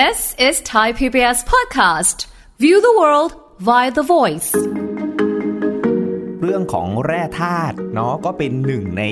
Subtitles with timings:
[0.00, 2.18] This is Thai PBS podcast.
[2.58, 3.32] View the world
[3.68, 4.50] via the voice.
[6.42, 9.02] เรื่องของแร่ธาตุเนาะก็เป็นหนึ่งใน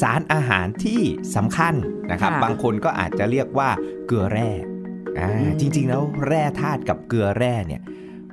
[0.00, 1.00] สารอาหารที่
[1.36, 1.74] สำคัญ
[2.10, 3.70] นะครับค่ะบางคนก็อาจจะเรียกว่า
[4.06, 4.50] เกลือแร่
[5.18, 5.28] อ่า
[5.60, 7.82] จริง ๆ แล้วแร่ธาตุกับเกลือแร่เนี่ย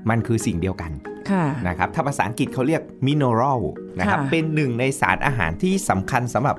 [0.10, 0.92] มันคือสิ่งเดียวกัน
[1.32, 3.62] ค่ะนะครับถ้าภาษาอังกฤษเขาเรียกมินเนอรัล
[4.00, 6.56] นะครับค่ะเป็นหนึ่งในสารอาหารที่สำคัญสำหรับ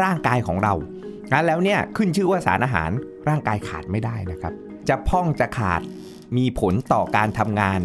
[0.00, 0.74] ร่างกายของเรา
[1.32, 2.90] นะแล้วเนี่ยขึ้นชื่อว่าสารอาหาร
[3.28, 4.54] ร่างกายขาดไม่ได้นะครับ
[4.88, 5.82] จะพร่องจะขาด
[6.36, 7.80] มีผลต่อการทำงาน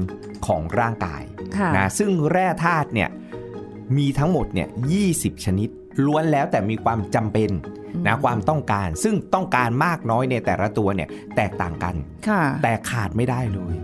[0.46, 1.22] ของร่างกาย
[1.58, 3.10] ค่ะนะซึ่งแร่ธาตุเนี่ย
[3.98, 4.68] มีทั้งหมดเนี่ย
[5.06, 5.70] 20 ชนิด
[6.06, 7.50] ล้วนแล้วแต่มีความจำเป็น
[8.08, 11.96] นะความต้องการ ซึ่งต้องการมากน้อยในแต่ละตัวเนี่ยแตกต่างกัน
[12.28, 13.76] ค่ะแต่ขาดไม่ได้เลย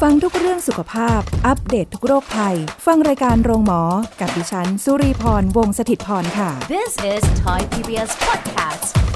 [0.00, 3.82] ฟังทุกเรื่องสุขภาพ อัปเดตททุกโรคภัย ฟังรายการโรงหมอ
[4.20, 9.11] กับดิฉัน สุรีพร วงศิตพรค่ะ This is Thai PBS podcast.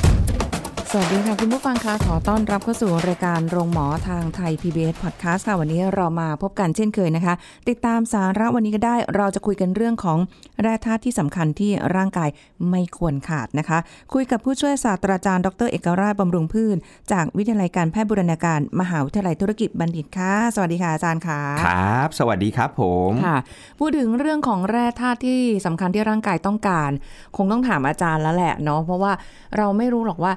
[0.93, 7.35] สวัสดีค่ะ คุณผู้ฟังคะขอต้อนรับเข้าสู่รายการโรงหมอทางไทย PBS Podcast ค่ะ วันนี้เรามาพบกันเช่นเคยนะคะ
[7.69, 10.19] ติดตามสาระวันนี้ก็ได้เราจะคุยกันเรื่องของ
[10.63, 12.29] แร่ธาตุที่สำคัญที่ร่างกาย
[12.71, 13.79] ไม่ควรขาดนะคะ
[14.15, 16.77] คุยกับผู้ช่วยศาสตราจารย์ดรเอกราชบำรุงพืช
[17.13, 23.39] จากวิทยาลัยการแพทย์บูรณาการ มหาวิทยาลัยธุรกิจบัณฑิตค่ะ สวัสดีค่ะอาจารย์ค่ะครับ สวัสดีครับผมค่ะ
[23.79, 26.91] พูดถึงเรื่องของแร่ธาตุที่สำคัญที่ร่างกายต้องการ
[27.37, 29.13] คงต้องถามอาจารย์แล้วแหละเนาะเพราะว่า
[29.57, 30.35] เราไม่รู้หรอกว่า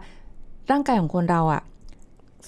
[0.71, 1.61] ร่างกายของคนเราอะ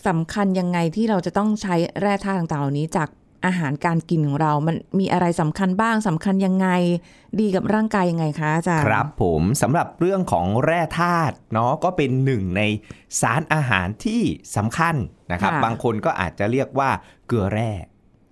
[0.08, 3.09] สำคัญยังไงที่เราจะต้องใช้แร่ธาตุต่างๆเหล่านี้จาก
[3.45, 6.67] อาหารการกินของเรา มันมีอะไรสำคัญบ้างสำคัญยังไง
[7.39, 12.61] ดีกับร่างกายยังไงคะอาจารย์ ครับผมสำหรับเรื่องของแร่ธาตุเนาะก็เป็นหนึ่งใน
[13.22, 14.22] สารอาหารที่
[14.55, 14.95] สำคัญ
[15.31, 16.89] นะครับค่ะบางคนก็อาจจะเรียกว่า
[17.27, 17.72] เกลือแร่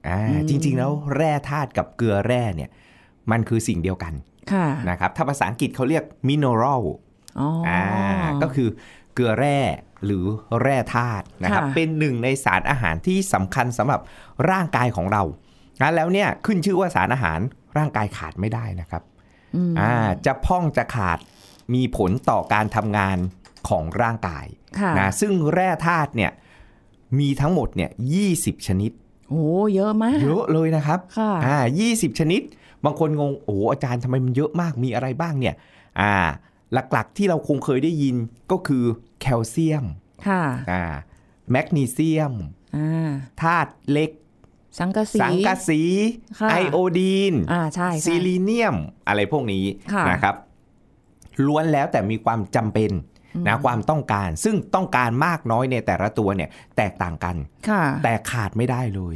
[0.08, 2.70] อ่าอืมจริง ๆ แล้วแร่ธาตุกับเกลือแร่เนี่ย
[3.32, 4.14] มันคือสิ่งเดียวกัน
[4.52, 6.84] ค่ะนะครับถ้าภาษาอังกฤษเขาเรียกมินเนอรัล
[7.40, 7.84] อ๋อออ่า
[8.42, 9.60] ก็คือเก ลือแร่
[10.06, 10.26] หรือ
[10.62, 14.02] แร่ธาตุนะครับค่ะเป็นหนึ่งในสารอาหารที่สำคัญสำหรับ
[14.52, 15.24] ร่างกายของเรา
[15.82, 17.40] นะแล้วเนี่ยขึ้นชื่อว่าสารอาหาร
[17.78, 19.04] ร่างกายขาดไม่ได้นะครับ
[19.56, 19.94] อืมอ่า
[20.26, 21.20] จะพร่องจะขาด
[21.74, 23.18] มีผลต่อการทำงาน
[23.70, 24.46] ของร่างกาย
[24.80, 26.32] ค่ะนะซึ่งแร่ธาตุเนี่ย
[27.20, 27.90] มีทั้งหมดเนี่ย
[28.30, 28.92] 20ชนิด
[29.30, 29.44] โอ้
[29.76, 31.58] เยอะมาก เยอะเลยนะครับค่ะอ่า
[31.90, 32.42] 20ชนิด
[32.86, 35.56] บางคนงงโอ้โหอาจารย์ทำไมมันเยอะมากมีอะไรบ้างเนี่ย
[36.02, 36.14] อ่า
[36.74, 38.16] หลักๆที่เราคงเคยได้ยิน
[38.52, 38.84] ก็คือ
[39.22, 39.86] แคลเซียม
[40.28, 40.84] ค่ะอ่า
[41.52, 42.34] แมกนีเซียม
[42.78, 44.12] อ่าธาตุเหล็ก
[44.80, 45.82] สังกะสี สังกะสี
[46.40, 48.76] ค่ะไอโอดีนอ่าใช่ใช่ซิลิเนียม
[49.08, 50.36] อะไรพวกนี้ค่ะนะครับ
[51.46, 52.92] ล้วนแล้วแต่มีความจำเป็น
[53.48, 57.36] นะความต้องการซึ่งต้องการมากน้อยในแต่ละตัวเนี่ย แตกต่างกัน
[57.70, 59.16] ค่ะแต่ขาดไม่ได้เลย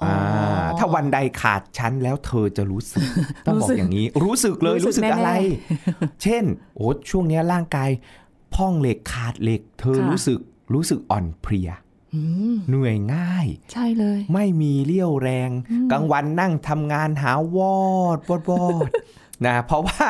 [0.00, 3.02] อ๋ออ่าถ้าวันใดขาดชั้นแล้วเธอจะรู้สึก
[3.46, 6.44] ต้องบอกรู้สึกอย่างนี้ รู้สึกเลยรู้สึกรู้สึกอะไรแน่เช่น
[6.76, 7.90] โอ้ช่วงเนี้ยร่างกาย
[8.54, 10.38] พองเหล็กขาดเหล็ก เธอค่ะรู้สึก
[10.74, 11.70] รู้สึกอ่อนเพลีย
[12.14, 12.22] อื
[12.54, 15.50] มเหนื่อยง่าย ใช่เลย ไม่มีเรี่ยวแรง
[15.92, 17.78] กลางวันนั่งทำงานหาวอ
[18.16, 18.88] ดวอดวอด
[19.46, 20.06] นะเพราะว่า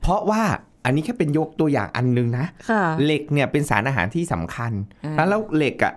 [0.00, 0.42] เพราะว่า
[0.84, 4.72] อันนี้แค่เป็นยกตัวอย่างอันนึงนะค่ะเหล็กเนี่ยเป็นสารอาหารที่สำคัญ
[5.04, 5.92] อ่าแล้วเหล็กอะ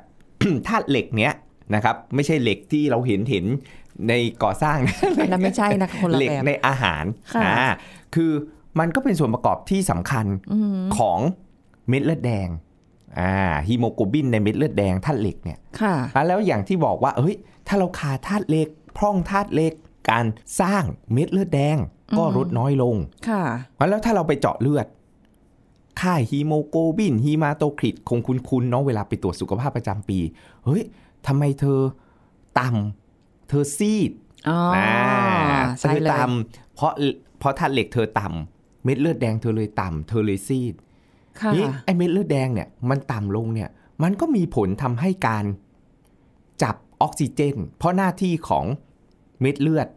[0.67, 1.33] ธาตุเหล็กเนี้ย
[1.75, 3.45] นะครับ ไม่ใช่เหล็กที่เราเห็นเห็น
[4.09, 4.13] ใน
[4.43, 7.03] ก่อสร้างนะอันนั้นไม่ใช่นะคนละเหล็กแบบในอาหาร
[7.33, 7.69] ค่ะอ่า
[8.15, 8.31] คือ
[8.79, 11.19] มันก็เป็นส่วนประกอบที่สำคัญอืมของ
[11.91, 12.47] เม็ดเลือดแดง
[13.19, 13.33] อ่า
[13.67, 15.95] ฮีโมโกลบินในเม็ดเลือดแดงธาตุเหล็กเนี่ยค่ะ
[16.27, 17.35] แล้วอย่างที่บอกว่าเอ้ย
[17.67, 19.73] ถ้าเราขาดธาตุเหล็ก พร่องธาตุเหล็ก
[20.11, 20.25] การ
[20.59, 21.77] สร้างเม็ดเลือดแดง
[22.17, 22.95] ก็อืมลดน้อยลง
[23.29, 23.43] ค่ะ
[23.89, 24.87] แล้วถ้าเราไปเจาะเลือด
[26.01, 30.19] ค่าฮีโมโกลบินฮีมาโตคริตคงคุ้นๆเนาะเวลาไปตรวจสุขภาพประจำปี
[30.65, 30.83] เฮ้ย
[31.27, 31.79] ทำไมเธอ
[32.59, 34.11] ต่ำเธอซีด
[34.49, 36.91] อ๋อนะใช่เธอเลยต่ำเพราะ
[37.39, 40.90] เพราะธาตุเหล็กเธอต่ำเม็ดเลือดแดงเธอเลยต่ำเธอเลยซีดค่ะ
[41.53, 43.69] นี่ไอ้เม็ดเลือดแดงเนี่ยมันต่ำลงเนี่ย
[44.03, 45.45] มันก็มีผลทำให้การ
[46.63, 48.65] จับออกซิเจน เพราะหน้าที่ของ
[49.41, 49.87] เม็ดเลือด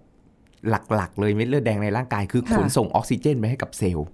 [0.69, 4.07] หลักๆ เลยเม็ดเลือดแดงในร่างกายคือขนส่งออกซิเจนไปให้กับเซลล์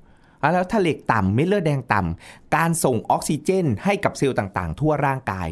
[0.43, 5.49] อะแล้วถ้าเหล็กต่ำเม็ดเลือดแดงต่ำการส่งออกซิเจน ให้กับเซลล์ต่างๆ ทั่วร่างกาย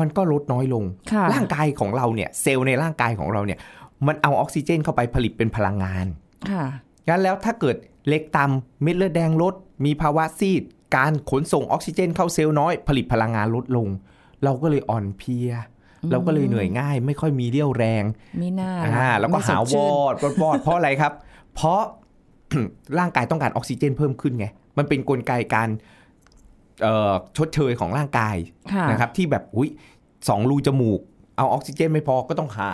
[0.00, 3.58] มันก็ลดน้อยลงค่ะร่างกายของเราเนี่ยเซลล์ในร่างกายของเราเนี่ย
[4.06, 6.06] มันเอาออกซิเจนเข้าไปผลิตเป็นพลังงาน
[6.50, 6.64] ค่ะ
[7.08, 7.76] งั้นแล้วถ้าเกิด
[8.06, 10.62] เหล็กต่ำเม็ดเลือดแดงลด มีภาวะซีด
[10.96, 13.88] การขนส่งออกซิเจนเข้าเซลล์น้อย ผลิตพลังงานลดลง
[14.44, 15.50] เราก็เลยอ่อนเพลีย
[16.10, 18.04] เราก็เลยเหนื่อยง่าย ไม่ค่อยมีเรี่ยวแรง
[18.38, 21.12] ไม่น่าอ่าแล้วก็ไม่สหาดวชื่นอดวอดวอดเพราะอะไรครับ
[21.54, 21.80] เพราะ
[22.98, 24.46] ร่างกายต้องการออกซิเจนเพิ่มขึ้นไง
[24.78, 25.68] มันเป็นกลไกการ
[26.82, 28.36] เอ่อชดเชยของร่างกาย
[28.72, 29.70] ค่ะนะครับที่แบบอุ้ย
[30.28, 31.00] สองรูจมูก
[31.36, 32.70] เอาออกซิเจนไม่พอก็ต้องหา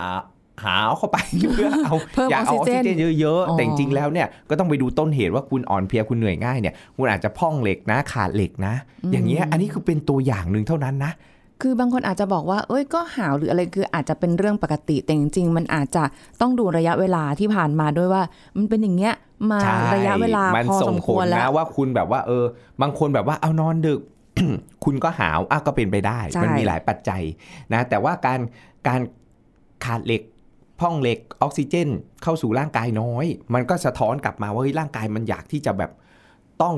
[0.63, 1.17] หาวเข้าไป
[1.53, 8.73] เพื่อเอาเพิ่มอยากเอาออออกกซิซิเจเจนนเยอะอ๋อๆแต่จริงๆแล้วเนี่ยก็ต้องไปดูต้นเหตุว่าคุณอ่อนเพลียคุณเหนื่อยง่ายเนี่ยคุณอาจจะพร่องเหล็กนะขาดเหล็กนะ
[9.11, 11.13] อย่างเงี้ยอันนี้คือเป็นตัวอย่างหนึ่งเท่านั้นนะ
[11.61, 16.03] คือบางคนอาจจะบอกว่า เอ้ย ก็หาวหรืออะไรคืออาจจะเป็นเรื่องปกติ แต่จริงๆ มันอาจจะ
[16.41, 18.23] ต้องดูระยะเวลาที่ผ่านมาด้วยว่า
[18.57, 19.13] มันเป็นอย่างเงี้ย
[19.51, 22.45] มาใช่ระยะเวลามันพอส่สงมผควลรแล้นะวว่าคุณแบบว่า เออ
[22.81, 24.01] บางคนแบบว่าเอานอนดึก
[24.83, 27.21] คุณก็หาวอะก็เป็นไปได้ใช่มันมีหลายปัจจัย
[27.73, 28.39] นะ แต่ว่าการ
[28.87, 29.01] การ
[29.85, 30.21] ขาดเหล็ก
[30.79, 31.89] พร่องเหล็กออกซิเจน
[32.23, 35.91] เข้าสู่ร่างกายน้อย มันก็สะท้อนกลับมาว่าเฮ้ยร่างกายมันอยากที่จะแบบ
[36.61, 36.77] ต้อง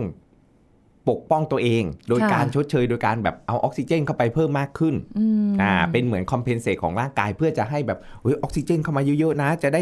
[1.09, 9.81] ปกป้องตัวเอง โดยการชดเชย โดยการแบบเอาออกซิเจนเข้าไปเพิ่มมากขึ้นอืมอ่าเป็นเหมือน compensate ของร่างกายเพื่อจะให้แบบเฮ้ยออกซิเจนเข้ามาเยอะๆนะ จะได้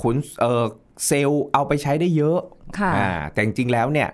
[0.00, 0.64] ขนเอ่อ
[1.06, 2.38] เซลล์เอาไปใช้ได้เยอะ
[2.78, 4.08] ค่ะอ่าแต่จริงๆแล้วเนี่ย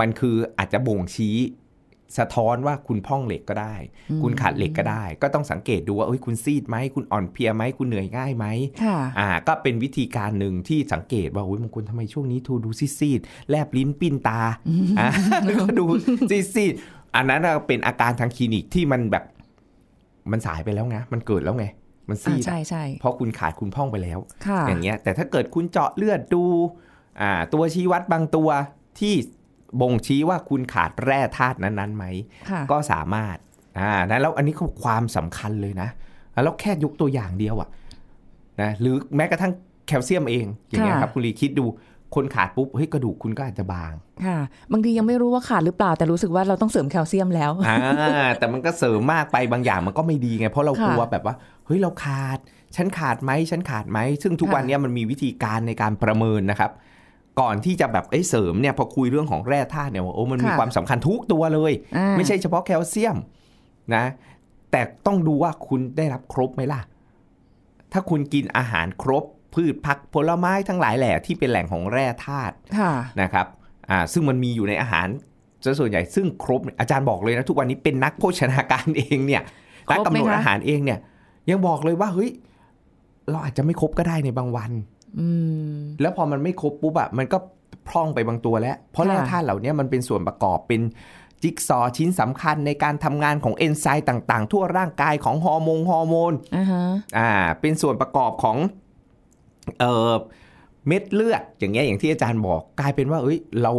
[0.00, 1.36] มันคืออาจจะบ่งชี้
[2.18, 3.74] สะท้อนว่าคุณพร่องเหล็กก็ได้
[4.22, 8.46] คุณขาดเหล็กก็ได้ ก็ต้องสังเกตดูว่าเอ้ยคุณซีดไหมคุณอ่อนเพลียไหมคุณเหนื่อยง่ายไหม
[8.82, 14.40] ค่ะอ่า ก็เป็นวิธีการหนึ่งที่สังเกตว่าโอ้ยบางคนทำไมช่วงนี้ทูดูซีดๆแลบลิ้นปิ้นตา
[14.98, 15.08] อ่า
[15.60, 15.84] ก็ดู
[16.30, 19.24] ซีดๆอันนั้นน่ะเป็นอาการทางคลินิกที่มันแบบ
[20.30, 21.66] มันสายไปแล้วไงมันเกิดแล้วไง
[22.08, 26.44] มันซีอ่าดใช่อะใช่เพราะคุณขาดคุณพ่องไปแล้วค่ะอย่างเงี้ย แต่ถ้าเกิดคุณเจาะเลือดดู
[27.20, 28.48] อ่า ตัวชี้วัดบางตัว
[29.00, 29.14] ที่
[29.80, 32.04] บ่งชี้ว่าคุณขาดแร่ธาตุนั้นๆไหม
[32.50, 33.36] ค่ะก็สามารถ
[33.78, 35.88] อ่านะแล้วอันนี้คือความสำคัญเลยนะ
[36.44, 37.68] แล้วแค่ยกตัวอย่างเดียวอะ
[38.60, 39.52] นะหรือแม้กระทั่ง
[39.86, 41.64] แคลเซียมเอง อย่างเงี้ยค่ะครับคุณลีคิดดู
[42.14, 43.92] คนขาดปุ๊บเฮ้ยกระดูกคุณก็อาจจะบาง
[44.24, 44.38] ค่ะ
[44.72, 51.34] บางทียังไม่รู้ว่าขาดหรือเปล่าแต่รู้สึกว่าเราต้องเสริมแคลเซียมแล้วอ่าแต่มันก็เสริมมากไปบางอย่างมันก็ไม่ดีไง เพราะเราค่ะกลัวแบบว่า
[51.66, 52.38] เฮ้ยเราขาด
[52.76, 56.70] ฉันขาดไหมฉันขาดไหมซึ่งทุกค่ะวันเนี้ยมันมีวิธีการในการประเมินนะครับ
[57.40, 63.16] ก่อนที่จะแบบเอ้ยเสริมเนี่ยพอคุยเรื่องของแร่ธาตุเนี่ยว่าโอ้มันมีความสำคัญทุกตัวเลยอ่าไม่ใช่เฉพาะแคลเซียม
[63.94, 64.04] นะ
[64.70, 66.80] แต่ต้องดูว่าคุณได้รับครบไหมล่ะ
[67.92, 73.46] ถ้าคุณกินอาหารครบ พืชผักผลไม้ทั้งหลายแหล่ที่เป็นแหล่งของแร่ธาตุค่ะนะครับ
[73.90, 75.08] อ่าซึ่งมันมีอยู่ในอาหาร
[75.64, 79.42] ซะส่วนใหญ่ซึ่งครบอาจารย์บอกเลยนะทุกวันนี้เป็นนักโภชนาการเองเนี่ย
[79.88, 80.98] ครนักบไหมกำหนดคะอาหารเองเนี่ย
[81.50, 82.30] ยังบอกเลยว่าเฮ้ย
[83.30, 84.93] เราอาจจะไม่ครบก็ได้ในบางวันอืม
[86.00, 87.38] แล้วพอมันไม่ครบปุ๊บอะมันก็
[87.88, 90.80] พร่องไปบางตัวแล้ว เพราะค่ะแร่ธาตุเหล่านี้มันเป็นส่วนประกอบเป็น
[91.42, 96.84] จิ๊กซอว์ชิ้นสำคัญในการทำงานของเอนไซม์ต่าง ๆ ทั่วร่างกายของฮอร์โมนฮอร์โมนอ่าฮะ
[97.18, 97.30] อ่า
[97.60, 98.56] เป็นส่วนประกอบของ
[99.80, 100.12] เอ่อ
[100.86, 103.72] เม็ดเลือดอย่างเงี้ยอย่างที่อาจารย์บอกกลายเป็นว่าเอ้ยเรา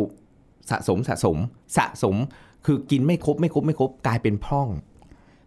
[0.70, 1.38] สะสมสะสม
[1.78, 2.16] สะสม
[2.66, 4.70] คือกินไม่ครบไม่ครบไม่ครบกลายเป็นพร่อง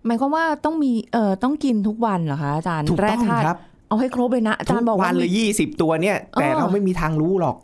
[0.07, 3.59] หมายความว่าต้องมีเอ่อต้องกินทุกวันเหรอคะอาจารย์ถูกแร่ต้องธาตุครับ
[3.89, 7.57] เอาให้ครบเลยนะอาจารย์บอกทุว่าวันเลยยี่สิบตัวเนี่ย แต่เออเราไม่มีทางรู้หรอก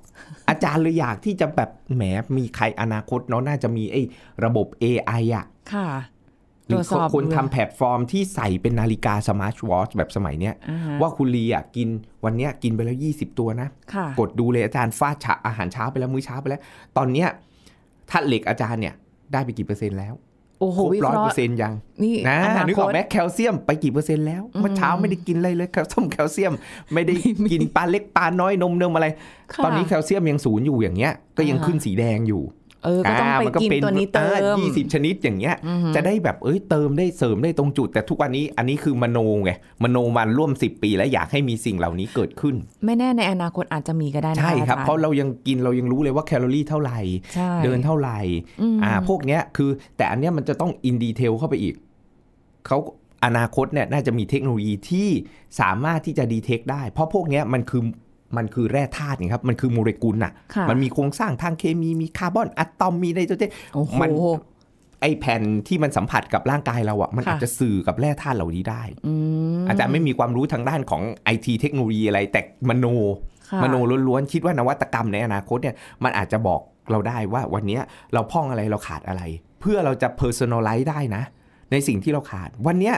[0.48, 2.02] อาจารย์เลยอยากที่จะแบบแหม
[2.38, 4.02] มีใครอนาคตเนาะน่าจะมีไอ้
[4.44, 5.88] ระบบ AI อะค่ะ
[6.66, 11.88] หรือตรวจสอบคนดูทำแพลตฟอร์มที่ใส่เป็นนาฬิกาสมาร์ทวอชแบบสมัยเนี้ยอ่าฮะว่าคุณลีอะกิน
[12.24, 16.60] วันเนี้ยกินไปแล้ว20ตัวนะค่ะกดดูเลยอาจารย์ฟาดฉะอาหารเช้าไปแล้วมื้อเช้าไปแล้ว
[16.96, 17.28] ตอนเนี้ย
[18.10, 18.94] ธาตุเหล็กอาจารย์เนี่ย
[19.32, 20.14] ได้ไปกี่เปอร์เซ็นต์แล้ว
[20.60, 26.52] โอ้โหครบวิร้อยเคราะเปอห์ร์เซ็นต์ยังนี่นะอนานึกคออตกไหมแคลเซียมไปกี่เปอร์เซ็นต์แล้วเมื่อเช้าไม่ได้กินอะไรเลยแคลส้มแคลเซียม
[26.92, 27.14] ไม่ได้
[27.50, 29.06] กินปลาเล็กปลาน้อยนมเนมอะไร
[29.52, 32.42] ค่ะตอนนี้แคลเซียมยังศูนย์อยู่อย่างเงี้ย ก็ยังอ่าฮะขึ้นสีแดงอยู่
[32.84, 39.50] เออก็ต้องไปมักินตัวนี้เติมยี่สิบชนิดอย่างเงี้ยอือฮึจะได้แบบเอ้ยเติมได้เสริมได้ตรงจุด แต่ทุกวันนี้อันนี้คือมโนไง
[39.82, 42.54] มโนมันร่วม10ปี แล้วอยากให้มีสิ่งเหล่านี้เกิดขึ้น
[42.84, 46.98] ไม่แน่ในอนาคตอาจจะมีก็ได้นะใช่ครับอาจารย์เพราะเรายังกินเรายังรู้เลยว่าแคลอรี่เท่าไหร่
[47.34, 48.18] ใช่เดินเท่าไหร่
[48.60, 51.74] อืมอ่าพวกเนี้ยคือ แต่อันเนี้ยมันจะต้อง in detail เข้าไปอีก
[52.66, 52.78] เขา
[53.24, 55.08] อนาคตเนี่ยน่าจะมีเทคโนโลยีที่
[55.60, 57.82] สามารถที่จะ detect ได้ เพราะพวกเนี้ยมันคือ
[58.38, 64.10] มันคือแร่ธาตุไงครับ มันคือโมเลกุลน่ะค่ะ มันมีโครงสร้างทางเคมีมีคาร์บอนอะตอมมีไนโตรเจนโอ้โหมัน
[65.00, 69.12] ไอแผ่นที่มันสัมผัสกับร่างกายเราอะมันค่ะอาจจะสื่อกับแร่ธาตุเหล่านี้ได้อื
[69.60, 72.86] มอาจารย์ไม่มีความรู้ทางด้านของไอทีเทคโนโลยีอะไรแต่มโน
[73.50, 73.74] ค่ะมโน
[74.08, 76.60] ล้วนๆคิดว่านวัตกรรมในอนาคตเนี่ยมันอาจจะบอก
[76.90, 77.82] เราได้ว่าวันเนี้ย
[78.14, 79.22] เราพร่องอะไรเราขาดอะไร
[79.60, 81.22] เพื่อเราจะ personalize ได้นะ
[81.70, 82.94] ในสิ่งที่เราขาดวันเนี้ย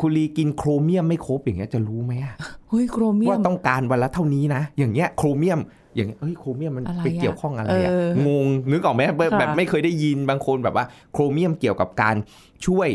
[0.00, 2.34] คุณลีกินโครเมียมไม่ครบอย่างเงี้ยจะรู้ไหมอะ
[2.68, 5.60] เฮ้ยโครเมียว่ามต้องการวันละเท่านี้นะ อย่างเงี้ยโครเมียม
[5.96, 12.16] อย่างเงี้ยเอ้ยโครเมียมมันอะไรไปอะเกี่ยวข้องอะไรอะเอองงนึกออกไหมแบบค่ะแบบไม่เคยได้ยินบางคนแบบว่าโครเมียมเกี่ยวกับการ
[12.66, 12.88] ช่วย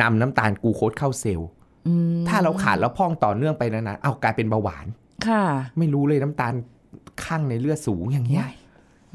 [0.00, 1.48] นำน้ำตาลกลูโคสเข้าเซลล์
[1.86, 4.86] อืมถ้าเราขาดแล้วพร่องต่อเนื่องไปนานๆเอากลายเป็นเบาหวาน
[5.28, 5.44] ค่ะ
[5.78, 6.54] ไม่รู้เลยน้ำตาล
[7.24, 8.46] ข้างในเลือดสูงอย่างเงี้ย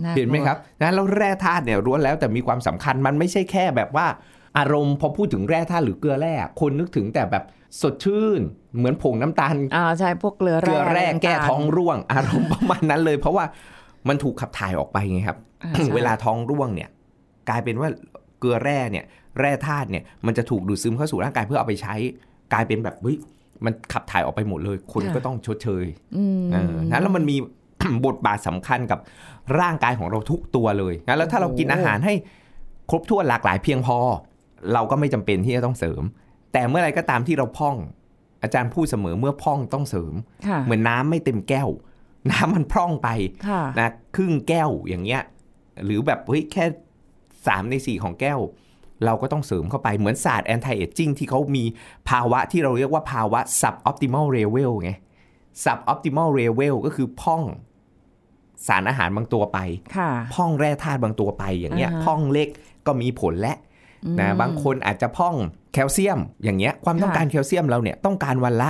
[0.03, 4.07] น่ากลัวเห็นไหมครับนะแล้วแร่ธาตุเนี่ยล้วนแล้วแต่มีความสำคัญมันไม่ใช่แค่แบบว่า
[4.57, 7.43] อารมณ์พอพูดถึงแร่ธาตุหรือเกลือแร่คนนึกถึงแต่แบบ
[7.81, 8.41] สดชื่น
[8.77, 13.45] เหมือนผงน้ำตาลอ่าใช่พวกเกลือเกลือแร่ะไต่าๆแก้ท้องร่วง อารมณ์ประมาณนั้นเลย เพราะว่า
[14.07, 16.89] มันถูกขับถ่ายออกไปไงครับอ่าใช่เวลาท้องร่วงเนี่ย
[17.49, 17.89] กลายเป็นว่า
[18.39, 19.05] เกลือแร่เนี่ย
[19.39, 21.95] แร่ธาตุเนี่ยมันจะถูกดูดซึมเข้าสู่ร่างกายเพื่อเอาไปใช้
[22.53, 23.17] กลายเป็นแบบเฮ้ย
[23.65, 27.37] มันขับถ่ายออกไปหมดเลยคุณค่ะก็ต้องชดเชยอืมเออนะแล้วมันมี
[28.05, 28.99] บทบาทสำคัญกับ
[29.59, 32.13] ร่างกายของเราทุกตัวเลยนะแล้วถ้าเรากินอาหารให้
[32.89, 33.97] ครบถ้วนหลากหลายเพียงพอ
[34.73, 36.01] เราก็ไม่จำเป็นที่จะต้องเสริม
[36.53, 37.77] แต่เมื่อไรก็ตามที่เราพร่อง
[38.43, 40.13] อาจารย์พูดเสมอเมื่อพร่องต้องเสริม
[40.47, 41.69] ค่ะเหมือนน้ำไม่เต็มแก้ว
[42.31, 43.09] น้ำมันพร่องไป
[43.47, 45.21] ค่ะนะครึ่งแก้วอย่างเงี้ย
[45.85, 46.65] หรือแบบเฮ้ยแค่
[47.47, 48.39] สามในสี่ของแก้ว
[49.05, 51.63] เราก็ต้องเสริมเข้าไปเหมือนศาสตร์ anti aging ที่เขามี
[52.09, 54.91] ภาวะที่เราเรียกว่าภาวะ suboptimal level ไง
[55.63, 57.43] suboptimal level ก็คือพร่อง
[58.67, 59.59] สารอาหารบางตัวไป
[59.97, 62.47] ค่ะพร่องแร่ธาตุบางตัวไปอย่างเงี้ยอ่าฮะพร่องเล็ก
[62.87, 63.55] ก็มีผลและ
[64.19, 65.35] นะอืมบางคนอาจจะพร่อง
[65.73, 68.69] แคลเซียมอย่างเงี้ยความต้องค่ะการแคลเซียมเราเนี่ยต้องการวันละ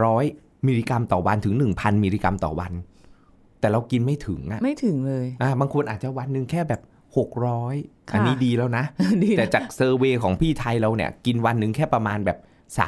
[0.00, 2.72] 800 มิลลิกรัมต่อวันถึง 1,000 มิลลิกรัมต่อวัน
[3.60, 6.80] แต่เรากินไม่ถึงอะไม่ถึงเลยอ่าบางคนอาจจะวันหนึ่งแค่แบบ
[7.44, 8.84] 600ค่ะอันนี้ดีแล้วนะ
[9.22, 12.38] ดีแต่นะจาก survey ของพี่ไทยเราเนี่ยกินวันหนึ่งแค่ประมาณแบบ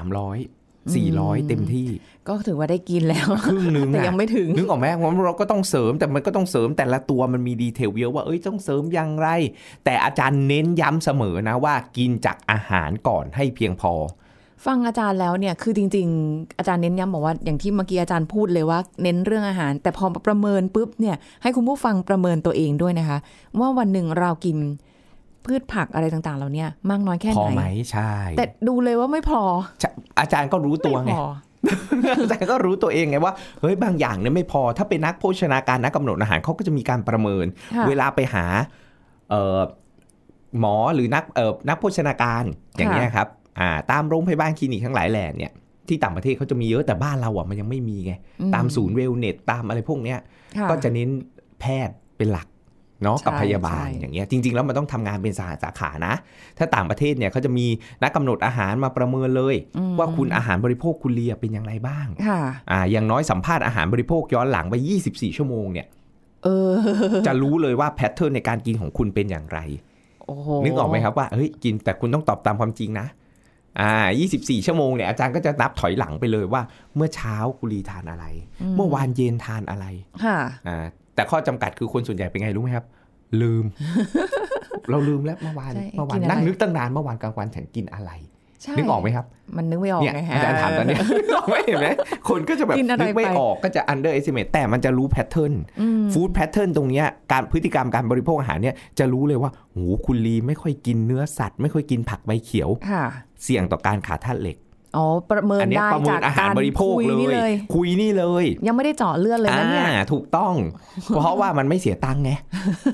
[0.06, 0.55] 300
[0.94, 1.88] 400 เต็มที่
[2.28, 9.28] ก็ถือว่าได้กินแล้วครึ่งหนึ่งแต่อะยังไม่ถึงนึกออกไหมว่าเราก็ต้องเสริมแต่มันก็ต้องเสริมแต่ละตัวมันมี detail เยอะว่าเอ้ยต้องเสริมอย่างไร
[9.84, 13.94] แต่อาจารย์เน้นย้ำเสมอนะว่ากินจากอาหารก่อนให้เพียงพอ
[14.66, 23.18] ฟังอาจารย์แล้วเนี่ยคือจริง ๆ อาจารย์เน้นย้ำบอกว่าอย่างที่เมื่อกี้อาจารย์พูดเลยว่าเน้นเรื่องอาหาร แต่พอประเมินปุ๊บเนี่ยให้คุณผู้ฟังประเมินตัวเองด้วยนะคะ
[23.60, 24.58] ว่าวันหนึ่งเรากิน
[25.46, 29.42] พืชผักอะไรต่างๆ เราเนี่ยมากน้อยแค่พอไหนไหมใช่ แต่ดูเลยว่าไม่พอ
[29.80, 31.24] ใช่อาจารย์ก็รู้ตัวไม่ไงพอ
[32.20, 38.44] อาจารย์ก็รู้ตัวเองไงว่าเฮ้ยบางอย่างเนี่ยไม่พอถ้าเป็นนักโภชนาการนักกำหนดอาหารเขาก็จะมีการประเมินค่ะเวลาไปหา
[39.30, 39.58] เอ่อ
[40.60, 42.44] หมอหรือนักเอ่อนักโภชนาการ
[42.76, 43.28] อย่างเงี้ยครับ
[43.60, 45.52] อ่าตามโรงพยาบาลคลินิกทั้งหลายแหล่เนี่ย
[45.88, 50.18] ที่ต่างประเทศเขาจะมีเยอะแต่บ้านเราอะมันยังไม่มีไงอืมตามศูนย์เวลเนสตามอะไรพวกเนี้ย
[50.58, 51.10] ค่ก็จะเน้น
[51.60, 52.46] แพทย์เป็นหลัก
[53.02, 56.14] เนาะใช่กับพยาบาลใช่อย่างเงี้ยจริง ๆ แล้วมันต้องทำงานเป็นสาขาสาขานะ
[56.58, 57.66] ถ้าต่างประเทศเนี่ยเขาจะมี
[58.02, 64.74] นักกำหนดอาหารมาประเมินเลยอืมว่าคุณอาหารบริโภคคุณเลียเป็นอย่างไรบ้างค่ะอ่าอย่างน้อยสัมภาษณ์อาหารบริโภคย้อนหลังไป
[65.06, 65.86] 24 ชั่วโมงเนี่ย
[66.44, 66.74] เออ
[67.26, 69.58] จะรู้เลยว่าแพทเทิร์นในการกินของคุณเป็นอย่างไร
[70.26, 73.06] โอ้โหนึกออกไหมครับว่าเฮ้ยกินแต่คุณต้องตอบตามความจริงนะ
[73.80, 73.92] อ่า
[74.34, 76.62] 24 ชั่วโมงเนี่ยอาจารย์ก็จะนับถอยหลังไปเลยว่า
[76.96, 78.24] เมื่อเช้ากุลีทานอะไร
[78.76, 79.86] เมื่อวานเย็นทานอะไร
[80.24, 80.38] ค่ะ
[80.68, 80.86] อ่า
[81.16, 82.84] แต่ข้อจำกัดคือคนส่วนใหญ่เป็นไงรู้ไหมครับ
[83.42, 83.64] ลืม
[84.90, 88.12] เราลืมแล้วเมื่อวานใช่เมื่อวานกินอะไรนั่งนึกตั้งนานเมื่อวานกลางวันฉันกินอะไร
[88.62, 91.88] ใช่นึกออกไหมครับ มันนึกไม่ออกเนี่ยไงฮะอาจารย์ถามตอนเนี้ยนึกออกไหมเห็นไหม
[92.28, 103.04] คนก็จะแบบกินอะไรนึกไม่ไปออกก็จะ under estimate แต่มันจะรู้ pattern อืม food pattern ตรงเนี้ยการพฤติกรรมการบริโภคอาหารเนี่ยจะรู้เลยว่าโหคุณลีไม่ค่อยกินเนื้อสัตว์ ไม่ค่อยกินผักใบเขียวค่ะ
[103.42, 104.56] เสี่ยงต่อการขาดธาตุเหล็ก
[104.96, 110.54] อ๋อประเมินอันเนี้ยได้ประเมิจากอาหารการบริโภคคุยเนี่ยเลย คุยนี่เลย ยังไม่ได้เจาะเลือดเลยนะเนี่ยอ่าถูกต้อง
[111.08, 112.30] เพราะว่ามันไม่เสียตังค์ไง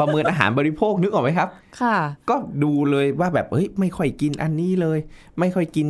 [0.01, 1.49] ประเมินอาหารบริโภคนึกออกไหมครับ
[1.81, 1.97] ค่ะ
[2.31, 4.99] ก็ดูเลยว่าแบบเฮ้ยไม่ค่อยกินอันนี้เลย
[5.39, 5.89] ไม่ค่อยกิน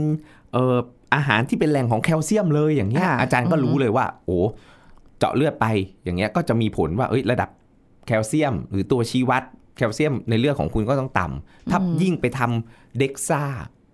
[0.53, 0.77] เอ่อ
[1.15, 4.39] อาหารที่เป็นแหล่งของแคลเซียมเลยอย่างเงี้ยค่ะอาจารย์ก็อือฮึรู้เลยว่า โอ้
[5.19, 5.67] เจาะเลือดไป
[6.05, 7.49] อย่างเงี้ยก็จะมีผลว่าเอ้ยระดับ
[8.07, 9.43] แคลเซียม หรือตัวชี้วัด
[9.77, 13.45] แคลเซียมในเลือดของคุณก็ต้องต่ำถ้ายิ่งไปทำ DEXA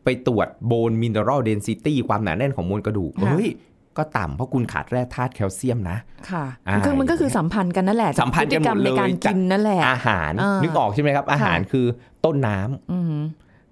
[0.09, 3.49] ไปตรวจ bone mineral density ความหนาแน่นของมวลกระดูกเฮ้ย
[3.97, 5.99] ก็ต่ำเพราะคุณขาดแร่ธาตุแคลเซียมนะ
[6.31, 11.87] ค่ะอ่าคือมันก็คือสัมพันธ์กันนั่นแหละ สัมพันธ์กันหมดพฤติรรในการเลยกินนั่นแหละ อาหารอ่านึนึกออกใช่ไหมครับ อาหารคือ
[12.25, 13.19] ต้นน้ำอืม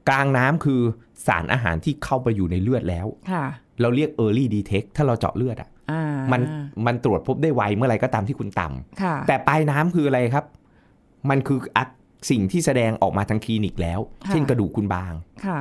[0.09, 0.81] กลางน้ำคือ
[1.27, 3.45] สารอาหารที่เข้าไปอยู่ในเลือดแล้วค่ะ
[3.81, 6.03] เราเรียก early detect ถ้าเราเจาะเลือดอะอ่า
[6.33, 6.41] มัน
[6.87, 10.45] มันตรวจพบได้ไวเมื่อไหรก็ตามที่คุณต่ำค่ะแต่ปลายน้ำคืออะไรครับ
[11.31, 11.89] มันคืออัก
[12.31, 15.13] สิ่งที่แสดงออกมาทางคลินิกแล้วค่ะเช่นกระดูกคุณบาง
[15.47, 15.61] ค่ะ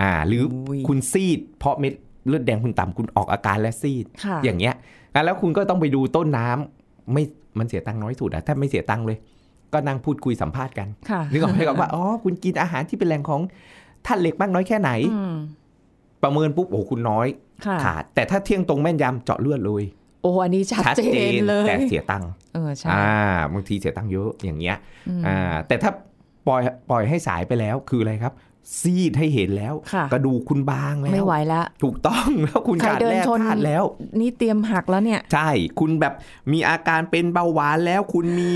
[0.00, 1.92] อ่า หรืออุ้ยคุณซีด เพราะเม็ด
[2.28, 4.74] เลือดแดงคุณต่ำคุณออกอาการและซีดค่ะอย่างเงี้ย
[5.14, 7.22] อะแล้วคุณก็ต้องไปดูต้นน้ำไม่
[7.58, 9.18] มันเสียตังค์น้อยสุดอะถ้าไม่เสียตังค์เลย
[9.72, 13.40] ก็นั่งพูดคุยสัมภาษณ์กันค่ะนึกออกไหมครับว่าอ๋อคุณกินอาหารที่เป็นแหล่งของ
[14.06, 15.34] ธาตุเหล็กมากน้อยแค่ไหนอืม
[16.22, 17.26] ประเมินปุ๊บโอ้โหคุณน้อย
[17.66, 19.84] ค่ะขาดแต่ถ้าเที่ยงตรงแม่นยำเจาะเลือดเลย
[20.22, 21.00] โอ้อันนี้ชัดเจ
[21.30, 23.12] นเลยแต่เสียตังค์เออใช่อ่า
[23.52, 24.76] บางทีเสียตังค์เยอะอย่างเงี้ย
[25.20, 25.38] มอ่า
[25.68, 25.90] แต่ถ้า
[26.46, 26.60] ปล่อย
[26.90, 28.32] ปล่อยให้สายไปแล้วคืออะไรครับ
[28.80, 33.82] ซีดให้เห็นแล้วค่ะกระดูกคุณบางแล้วไม่ไหวแล้ว ถูกต้องแล้วคุณใครขาดเดินแร่ชนธาตุแล้ว
[34.20, 36.14] นี่เตรียมหักแล้วเนี่ย ใช่คุณแบบ
[36.52, 38.50] มีอาการเป็นเบาหวานแล้ว คุณมี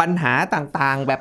[0.00, 1.20] ปัญหาต่างๆ แบบ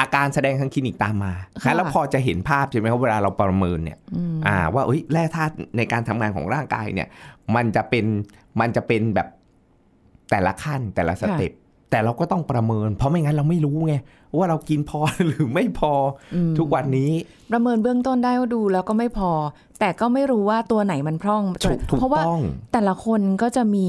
[0.00, 7.08] อาการแสดงทางคลินิกตามมาค่ะแล้วพอจะเห็นภาพใช่ไหมครับเวลาเราประเมินเนี่ยอืมอ่า ว่าเอ้ยแร่ธาตุในการทำงานของร่างกายเนี่ย
[7.56, 8.04] มันจะเป็น
[8.60, 9.28] มันจะเป็นแบบ
[10.30, 11.52] แต่ละขั้นแต่ละสเต็ป
[11.94, 13.94] แต่เราก็ต้องประเมิน เพราะไม่งั้นเราไม่รู้ไง
[14.36, 15.92] ว่าเรากินพอหรือไม่พอ
[16.34, 17.12] อมทุกวันนี้
[17.52, 19.30] ประเมินเบื้องต้นได้ว่าดูแล้วก็ไม่พอ
[19.80, 22.40] แต่ก็ไม่รู้ว่าตัวไหนมันพร่องถูกถูกเพราะว่าต้อง
[22.72, 23.86] แต่ละคนก็จะมี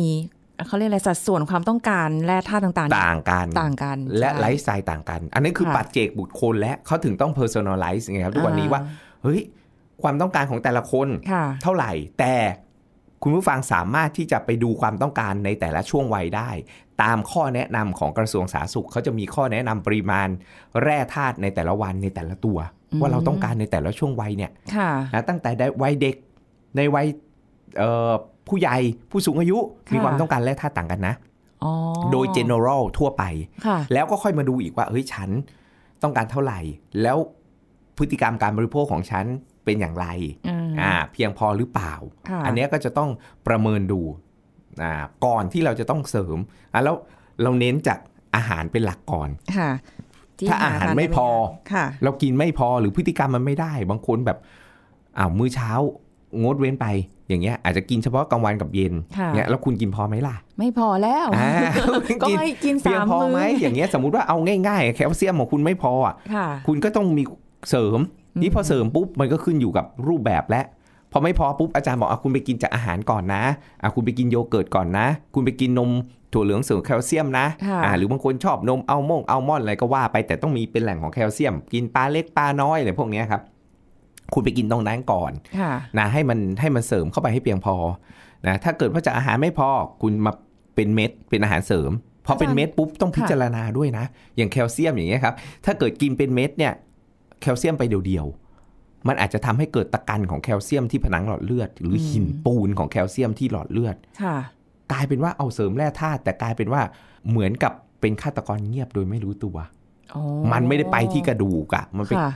[0.68, 8.82] เขาเรียกอะไรสัดส่วนความต้องการแร่ธาตุต่างๆ ต่างกันต่างกัน และใช่ไลฟ์สไตล์ต่างกัน อันนั้นคือค่ะปัจเจกบุคคลและเขาถึงต้อง personalize ไงครับทุกวันนี้ว่า
[9.24, 9.42] เฮ้ย
[10.02, 12.34] ความต้องการของแต่ละคนค่ะเท่าไหร่ แต่
[13.28, 16.50] คุณผู้ฟังสามารถที่จะไปดูความต้องการในแต่ละช่วงวัยได้
[17.02, 20.28] ตามข้อแนะนำของกระทรวงสาธารณสุขเขาจะมีข้อแนะนำปริมาณ
[20.82, 22.58] แร่ธาตุในแต่ละวันในแต่ละตัว
[23.00, 26.16] ว่าเราต้องการในแต่ละช่วงวัยเนี่ยค่ะนะตั้งแต่ได้วัยเด็ก
[26.78, 27.08] ในวัย
[27.78, 28.12] เอ่อ
[28.48, 28.78] ผู้ใหญ่
[29.12, 31.16] ผู้สูงอายุค่ะมีความต้องการแร่ธาตุต่างกันนะ
[31.64, 31.72] อ๋อ
[32.12, 33.24] โดย general ทั่วไป
[33.66, 35.30] ค่ะแล้วก็ค่อยมาดูอีกว่าเฮ้ยฉัน
[36.04, 36.60] ต้องการเท่าไหร่
[37.02, 37.18] แล้ว
[37.98, 39.26] พฤติกรรมการบริโภคของฉัน
[39.66, 40.08] เป็นอย่างไร
[40.48, 41.94] อืมอ่าเพียงพอหรือเปล่า
[42.30, 43.10] ค่ะอันเนี้ยก็จะต้อง
[43.48, 44.02] ประเมินดู
[44.84, 44.94] อ่า
[45.26, 46.38] ก่อนที่เราจะต้องเสริม
[46.74, 46.96] อะแล้ว
[47.42, 48.00] เราเน้นจาก
[48.36, 49.72] อาหารเป็นหลักก่อนค่ะ
[50.38, 51.28] ที่ถ้าอาหารทนไม่พอ
[51.74, 54.38] ค่ะเรากินไม่พอหรือพฤติกรรมมันไม่ได้ บางคนแบบ
[55.18, 55.72] อ้าวมื้อเช้า
[56.44, 56.88] งดเว้นไป
[57.28, 61.52] อย่างเงี้ยอาจจะกินเฉพาะกลางวันกับเย็นค่ะเงี้ยแล้วคุณกินพอไหมล่ะ ไม่พอแล้วอ่า
[62.24, 67.24] ก็ให้กินเพียงสามพอมื้อไหมอย่างเงี้ยสมมุติว่าเอาง่ายๆ แคลเซียมของคุณไม่พออะค่ะคุณก็ต้องมี
[67.70, 68.00] เสริม
[68.42, 70.62] นี่พอเสริมปุ๊บมันก็ขึ้นอยู่กับรูปแบบและ
[71.12, 73.44] พอไม่พอปุ๊บอาจารย์บอกอะคุณไปกินจากอาหารก่อนนะ
[73.82, 75.92] อะคุณไปกินโยเกิร์ตก่อนนะ คุณไปกินนม
[76.34, 83.42] ถั่วเหลืองเสริมแคลเซียมนะค่ะอ่าหรือบางคนชอบนมอัลมงอัลมอนด์อะไรก็ว่าไปแต่ต้องมีเป็นแหล่งของแคลเซียม กินปลาเล็กปลาน้อยอะไรพวกเนี้ยครับ
[84.34, 87.76] คุณไปกินตรงนั้นก่อนค่ะนะให้มันให้มันเสริมเข้าไปให้เพียงพอ
[88.48, 89.70] นะถ้าเกิดว่าจากอาหารไม่พอ
[90.02, 90.32] คุณมา
[90.76, 91.92] เป็นเม็ดเป็นอาหารเสริม
[92.26, 94.06] พอเป็นเม็ดปุ๊บต้องพิจารณาด้วยนะ
[94.38, 96.74] อย่างแคลเซียมอย่างเงี้ยครับถ้าเกิดกินเป็นเม็ดเนี่ย
[97.46, 104.38] แคลเซียมไปเดียวๆ มันอาจจะทำให้เกิดตะกันของแคลเซียมที่ผนังหลอดเลือด หรือหินปูนของแคลเซียมที่หลอดเลือดค่ะ
[104.92, 106.82] กลายเป็นว่าเอาเสริมแร่ธาตุแต่กลายเป็นว่า
[107.30, 109.58] เหมือนกับเป็นฆาตกรเงียบโดยไม่รู้ตัว
[110.16, 112.32] อ๋อมันไม่ได้ไปที่กระดูกอะมันไปค่ะ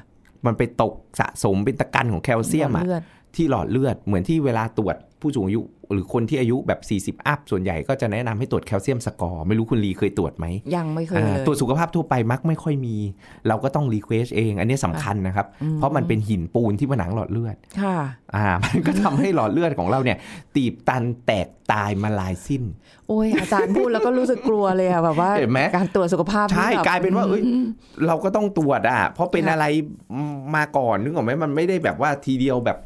[0.46, 3.02] มันไปตกสะสมเป็นตะกรันของแคลเซียมอะเลือด
[3.36, 6.72] ที่หลอดเลือดเหมือนที่เวลาตรวจผู้สูงอายุหรือคนที่อายุแบ
[7.10, 10.46] บ 40 up ส่วนใหญ่ก็จะแนะนำให้ตรวจ calcium score ไม่รู้คุณลีเคยตรวจไหม
[10.76, 12.96] ยังไม่เคยอ่าเลยตรวจสุขภาพทั่วไปมักไม่ค่อยมี
[13.48, 17.98] เราก็ต้อง request เอง อันนี้สำคัญนะครับ เพราะมันเป็นหินปูนที่ผนังหลอดเลือดค่ะ
[18.36, 20.18] อ่ามันก็ทำให้หลอดเลือดของเราเนี่ย
[20.56, 22.64] ตีบตันแตกตายมาลายสิ้น
[23.08, 27.42] โอ้ยอาจารย์พูดแล้วก็รู้สึกกลัวเลยอะแบบว่าเห็นไหมการตรวจสุขภาพใช่แบบกลายเป็นว่าเอ้ย
[28.08, 29.66] เราก็ต้องตรวจอะเพราะเป็นค่ะอะไร
[30.56, 32.78] มาก่อนนึกออกไหมมันไม่ได้แบบว่าทีเดียวแบบ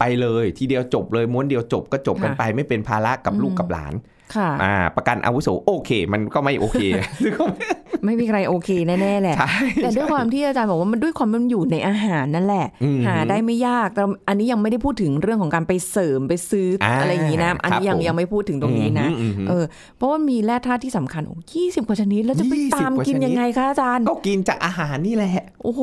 [0.00, 3.94] ไปเลยทีเดียวจบเลยม้วนเดียวจบก็จบกันไป ไม่เป็นภาระกับลูกกับหลาน
[4.36, 6.82] ค่ะอ่า ประกันอาวุโสโอเค มันก็ไม่โอเค
[7.24, 7.60] นึกออกไหม
[8.04, 19.64] ไม่มีใครโอเคแน่ๆแหละใช่แต่ด้วยความที่อาจารย์บอกว่ามันด้วยความมันอยู่ในอาหารนั่นแหละอืมหาได้ไม่ยากแต่อันนี้ยังไม่ได้พูดถึงเรื่องของการไปเสริมไปซื้ออาอะไรอย่างนี้นะ อันนี้ยังครับผมยังไม่พูดถึงตรงนี้นะอืมอืมเออ
[19.96, 25.32] เพราะว่ามีแร่ธาตุที่สำคัญโอ้ยี่สิบกว่าชนิดแล้วจะไป20ตามกว่ากินชนิดยังไงคะอาจารย์ ก็กินจากอาหารนี่แหละ
[25.62, 25.82] โอ้โห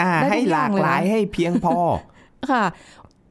[0.00, 1.76] อ่าได้ให้ทุหอลากงหลายนะให้เพียงพอ
[2.50, 2.64] ค่ะ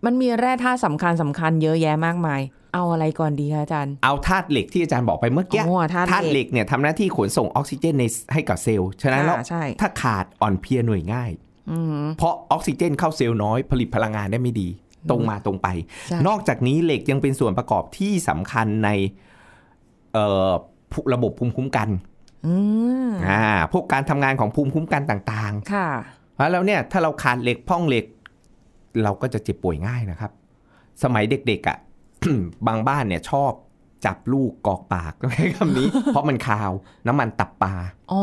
[0.06, 2.42] มันมีแร่ธาตุสำคัญสำคัญเยอะแยะมากมาย
[2.74, 11.32] เอาอะไรก่อนดีคะอาจารย์ เอาธาตุเหล็กที่อาจารย์บอกไปเมื่อกี้โอ้ธาตุธาตุเหล็กเนี่ยทำหน้าที่ขนส่งออกซิเจนในให้กับเซลล์ฉะนั้นแล้วอ่าใช่ ถ้าขาดอ่อนเพลียหน่วยง่าย
[11.72, 14.68] อืมเพราะออกซิเจนเข้าเซลล์น้อยผลิตพลังงานได้ไม่ดี
[15.10, 15.68] ตรงมาตรงไป
[16.08, 18.90] ใช่ นอกจากนี้เหล็กยังเป็นส่วนประกอบที่สำคัญใน
[20.14, 20.52] เอ่อ
[20.92, 21.90] ผู้ระบบภูมิคุ้มกัน
[22.48, 22.56] อื
[23.08, 25.88] มอ่าพวกการทำงานของภูมิคุ้มกันต่างค่ะ
[26.18, 28.06] ๆ แล้วเนี่ยถ้าเราขาดเหล็กพ่องเหล็ก
[29.04, 30.32] เราก็จะเจ็บป่วยง่ายนะครับ
[31.04, 31.78] สมัยเด็กๆอะ
[32.68, 33.52] บางบ้านเนี่ยชอบ
[34.06, 36.72] จับลูกกอกปากใช้คำนี้ เพราะมันคาว
[37.08, 37.74] น้ำมันตับปลา
[38.12, 38.22] อ๋อ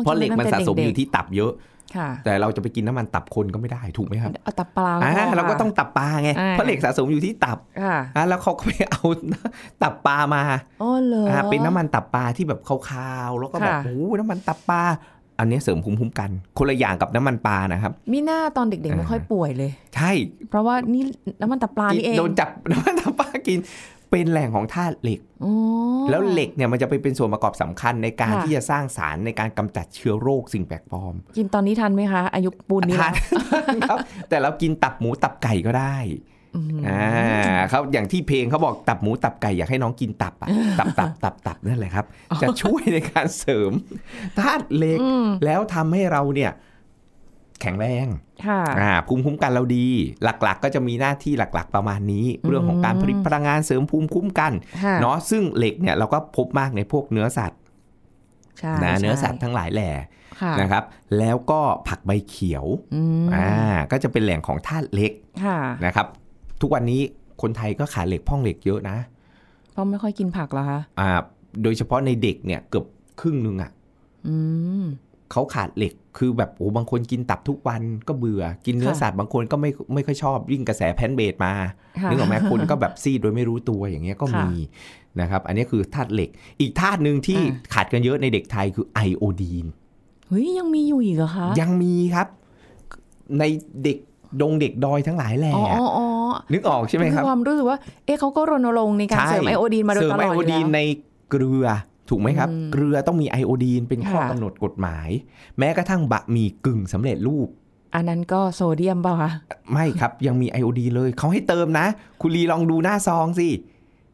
[0.00, 1.52] เพราะเหล็กมันสะสมอยู่ที่ตับเยอะ
[1.96, 9.04] ค่ะแต่เราจะไปกินน้ำมันตับคนก็ไม่ได้ถูกไหมครับเอาตับปลาอ่าพค่ะเราก็ต้องตับปลาไงอ่าเพราะเหล็กสะสมอยู่ที่ตับค่ะอ่าแล้วเขาก็ไปเอา
[9.82, 10.42] ตับปลามา
[10.82, 14.82] อ๋อเหรออ่าเป็นน้ำมันตับปลาที่แบบขาวๆแล้วก็แบบค่ะโอ้โหน้ำมันตับปลา
[15.38, 20.10] อันนี้เสริมภูมิคุ้มกัน คนละอย่างกับน้ำมันปลานะครับ มีหน้าตอนเด็กๆไม่ค่อยป่วยเลย ใช่
[20.48, 21.02] เพราะว่านี่
[21.40, 23.58] น้ำมันตับปลานี่เองโดนจับน้ำมันตับปลากิน
[24.10, 25.52] เป็นแหล่งของธาตุเหล็กอ๋อ
[26.10, 33.12] แล้วเหล็กเนี่ยมันจะไปเป็นส่วนประกอบสำคัญในการค่ะที่จะสร้างสารในการกำจัดเชื้อโรคสิ่งแปลกปลอม กินตอนนี้ทันไหมคะ อายุปูนนี้ทาน
[33.88, 33.98] ครับ
[34.28, 35.96] แต่เรากินตับหมูตับไก่ก็ได้
[36.56, 42.04] อืมอ่าเขาอย่างที่เพลงเขาบอกตับหมูตับไก่อยากให้น้องกินตับอะตับตับตับตับนั่นแหละครับ
[42.42, 43.72] จะช่วยในการเสริม
[44.38, 46.52] ธาตุเหล็กอืมแล้วทำให้เราเนี่ย
[47.60, 48.06] แข็งแรง
[48.46, 49.86] ค่ะอ่าภูมิคุ้มกันเราดี
[50.22, 54.52] หลักๆ ก็จะมีหน้าที่หลักๆ ประมาณนี้ เรื่องของการผลิตพลังงานเสริมภูมิคุ้มกัน
[54.84, 57.60] ค่ะเนาะซึ่งเหล็กเนี่ยเราก็พบมากในพวกเนื้อสัตว์
[58.58, 59.90] ใช่นะใช่เนื้อสัตว์ทั้งหลายแหล่
[60.40, 60.84] ค่ะนะครับ
[61.18, 63.50] แล้วก็ผักใบเขียวอืมอ่า
[63.90, 65.12] ก็จะเป็นแหล่งของธาตุเหล็ก
[65.44, 66.06] ค่ะนะครับ
[66.60, 67.00] ทุกวันนี้
[67.42, 68.96] คนไทยก็ขาดเหล็กพ่องเหล็กเยอะนะ
[69.72, 71.10] เพราะไม่ค่อยกินผักเหรอคะอ่า
[71.62, 72.84] โดยเฉพาะในเด็กเนี่ยเกือบ
[73.20, 73.70] ครึ่งหนึงอะ
[74.26, 74.36] อื
[74.82, 74.84] ม
[75.32, 81.52] เขาขาดเหล็กคือแบบโอ้บางคนกินตับทุกวันก็เบื่อ กินเนื้อค่ะสัตว์บางคนก็ไม่ไม่ค่อยชอบยิ่งกระแส plant-based มา
[82.00, 84.50] ค่ะนึกออกไหมคนก็แบบซีดโดยไม่รู้ตัวอย่างเงี้ยก็ค่ะมี
[85.20, 89.66] นะครับ อันนี้คือธาตุเหล็ก อีกธาตุหนึ่งที่อ่าขาดกันเยอะในเด็กไทยคือไอโอดีน
[90.28, 92.26] เฮ้ยยังมีอยู่อีกเหรอคะ ยังมีครับ
[93.38, 93.44] ใน
[93.84, 93.98] เด็ก
[94.40, 96.08] ดงเด็กดอยทั้งหลายแหล่อ๋ออ๋ออ๋อ
[96.52, 100.80] นึกออกใช่ไหมครับความรู้สึกว่า เอ๊ะเขาก็รณรงค์ในการเสริมไอโอดีนมาโดยเสริมไอโอดโออยู่แล้วใน
[101.30, 101.66] เกลือ
[102.08, 105.08] ถูกไหมครับอืมเกลือต้องมีไอโอดีนเป็นข้อค่ะกำหนดกฎหมาย
[105.58, 107.48] แม้กระทั่งบะหมี่กึ่งสำเร็จรูป
[107.94, 109.30] อันนั้นก็โซเดียมเปล่าคะ
[109.72, 111.86] ไม่ครับยังมีไอโอดีนเลยเขาให้เติมนะ
[112.20, 113.48] คุณลีลองดูหน้าซองสิ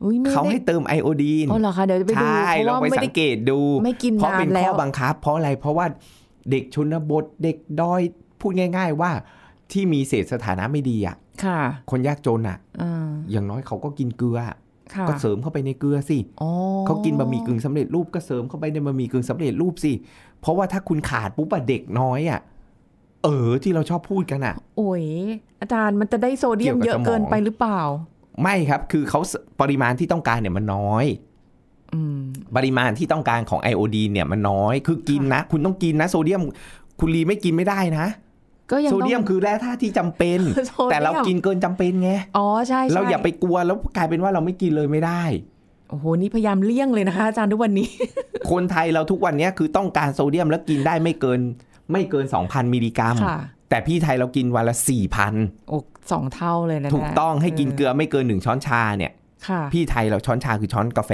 [0.04, 5.86] อุ้ยไม่เขาได้ให้เติมไอโอดีนอ๋อเหรอคะเดี๋ยวจะไปดูใช่เพราะลองว่าไปไม่สัได้งเกตดูไม่กินเพราะเป็นนานแล้ข้อวบังคับ เพราะอะไรเพราะว่า
[6.50, 8.00] เด็กชนบทเด็กดอย
[8.40, 9.10] พูดง่าย ๆ ว่า
[9.72, 14.38] ที่มีเศษสถานะไม่ดีอะ ค่ะ คนยากจนอะอ่าอย่างน้อยเขาก็กินเกลือ
[14.94, 16.50] ค่ะก็เสริมเข้าไปในเกลือสิอ๋อ
[16.86, 19.92] เขากินบะหมี่กึ่งสำเร็จรูปก็เสริมเข้าไปในบะหมี่กึ่งสำเร็จรูปสิ
[20.40, 22.40] เพราะว่าถ้าคุณขาดปุ๊บอะเด็กน้อยอะ
[23.24, 25.04] เออที่เราชอบพูดกันอะโอ้ย
[25.60, 27.80] อาจารย์มันจะได้โซเดียมเกี่เยยวกับอะเกินสมองไปหรือเปล่า
[28.42, 29.20] ไม่ครับ คือเขา
[29.60, 31.04] ปริมาณที่ต้องการเนี่ยมันน้อย
[31.94, 32.20] อืม
[32.56, 36.40] ปริมาณที่ต้องการของไอโอดีนเนี่ยมันน้อย คือกินนะ คุณต้องกินนะ โซเดียม
[37.00, 38.06] คุณลีไม่กินไม่ได้นะ
[38.70, 45.22] ก็ยังโซต้องเดียมคือแร่ธาตุที่จำเป็นโซเดียมแต่เรากินเกินจำเป็นไงอ๋อใช่ใช่เราอย่าไปกลัวแล้วกลายเป็นว่าเราไม่กินเลยไม่ได้
[45.90, 47.88] โอ้โหนี่พยายามเลี่ยงเลยนะคะอาจารย์ทุกวันนี้
[48.50, 51.40] คนไทยเราทุกวันเนี้ยคือต้องการโซเดียมแล้วกินได้ไม่เกิน
[51.92, 53.38] ไม่เกิน 2,000 มิลลิกรัมค่ะ
[53.70, 54.74] แต่พี่ไทยเรากินวันละ
[55.22, 55.78] 4,000โอ้
[56.12, 59.12] สองเท่าเลยนะถูกต้องให้กินเกลือไม่เกินหนึ่งช้อนชาเนี่ย
[59.48, 61.12] ค่ะพี่ไทยเราช้อนชาคือช้อนกาแฟ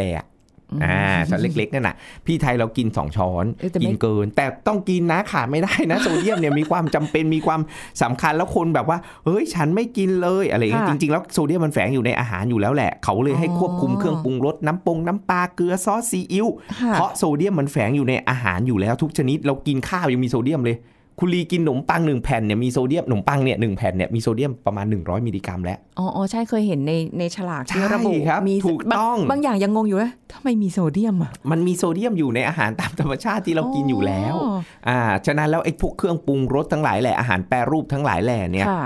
[0.82, 7.60] อะอ่าช้อนเล็กๆนั่นน่ะ พี่ไทยเรากิน 2 ช้อนเออแต่ไม่กินเกิน แต่ต้องกินนะขาดไม่ได้นะโซเดียมเนี่ยมีความจำเป็นมีความ
[8.02, 16.46] สำคัญแล้วคนแบบว่าเฮ้ยฉันไม่กินเลยอะไรอย่างเงี้ยจริงๆ แล้วโซเดียมมันแฝงอยู่ในอาหารอยู่แล้วแหละ เขาเลยให้ควบคุมเครื่องปรุงรสน้ำปรุงน้ำปลาเกลือซอสซีอิ๊ว
[16.80, 20.76] ค่ะเพราะโซเดียมมันแฝงอยู่ในอาหารอยู่แล้วทุกชนิด เรากินข้าวยังมีโซเดียมเลย
[21.20, 34.56] คุณลีกินขนมปังหนึ่งแผ่นเนี่ยมีโซเดียมขนมปังเนี่ยหนึ่งแผ่นเนี่ยมีโซเดียมประมาณ 100 มิลลิกรัมแล้ว อ๋ออ๋อใช่เคยเห็นในในฉลากที่ใช่ระบุครับมีถูกต้องบางบางอย่างยังงงอยู่ว่าทำไมมีโซเดียมอะมันมีโซเดียมอยู่ในอาหารตามธรรมชาติที่เรากินอยู่แล้วอ๋อ
[34.88, 38.84] อ่าฉะนั้นแล้วไอ้พวกเครื่องปรุงรสทั้งหลายแหละอาหารแปรรูปทั้งหลายแหล่เนี่ยค่ะ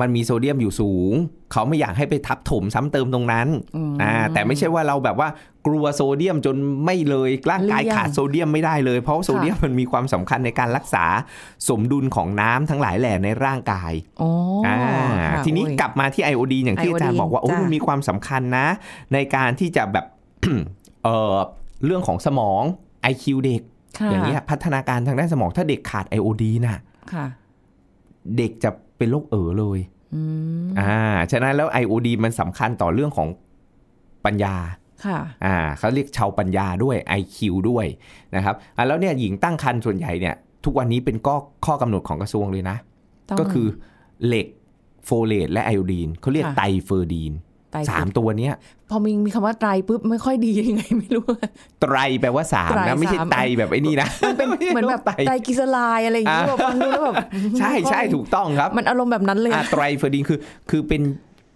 [0.00, 1.14] มันมีโซเดียมอยู่สูง
[1.52, 5.28] เขาไม่อยากให้ไปทับถมซ้ำเติมตรงนั้นอืมอ่าแต่ไม่ใช่ว่าเราแบบว่า
[5.68, 11.04] กลัวโซเดียมจนไม่เลยร่างกายเลี่ยงขาดโซเดียมไม่ได้เลย เพราะว่าโซเดียมมันมีความสำคัญในการรักษา
[11.68, 14.30] สมดุลของน้ำทั้งหลายแหล่ในร่างกายอ๋อ
[14.66, 14.76] อ่า
[15.26, 18.66] ค่ะทีนี้โอ้ยกลับมาที่ไอโอดีนอย่างที่อาจารย์ไอโอดีนบอกว่าโอ้จ้ะมันมีความสำคัญนะ
[19.12, 20.06] ในการที่จะแบบ
[21.04, 21.34] เออ
[21.84, 22.62] เรื่องของสมอง
[23.12, 23.62] IQ เด็ก
[23.98, 26.78] ค่ะอย่างเงี้ยพัฒนาการทางด้านสมองถ้าเด็กขาดไอโอดีนน่ะ
[27.12, 27.26] ค่ะ
[28.36, 29.80] เด็กจะเป็นโรคเอ๋อเลย
[30.14, 30.22] อื
[30.64, 31.00] มอ่า
[31.30, 33.28] ฉะนั้นแล้วไอโอดีนมันสำคัญต่อเรื่องของ
[34.24, 34.56] ปัญญา
[35.04, 37.38] ค่ะอ่าเขาเรียกเชาวน์ปัญญาด้วย IQ
[37.70, 37.86] ด้วย
[38.36, 40.34] นะครับอะแล้วเนี่ยหญิงตั้งครรภ์ส่วนใหญ่เนี่ย
[40.64, 41.34] ทุกวันนี้เป็นก็
[41.66, 42.76] ข้อกำหนดของกระทรวงเลยนะ
[43.28, 43.66] ต้องก็คือ
[44.26, 44.46] เหล็ก
[45.04, 47.32] โฟเลตและไอโอดีนเขาเรียกค่ะ Triferdine
[47.72, 48.54] ไตรสามตัวเนี้ย
[48.90, 51.24] พอมีมีคำว่าไตรปุ๊บไม่ค่อยดียังไงไม่รู้
[51.82, 57.14] ไตรแปลว่าสามไตรนะ ไม่ใช่สามไตแบบไอ้นี่นะมันเป็นเหมือนแบบไตรไตรกลีเซอไรด์อะไรอย่างเงี้ยอ่าแบบฟังดูแล้วแบบ
[57.58, 60.38] ใช่ใช่ไม่ค่อยถูกต้องครับ มันอารมณ์แบบนั้นเลยอะอะ Triferdine คือ
[60.70, 61.02] คือเป็น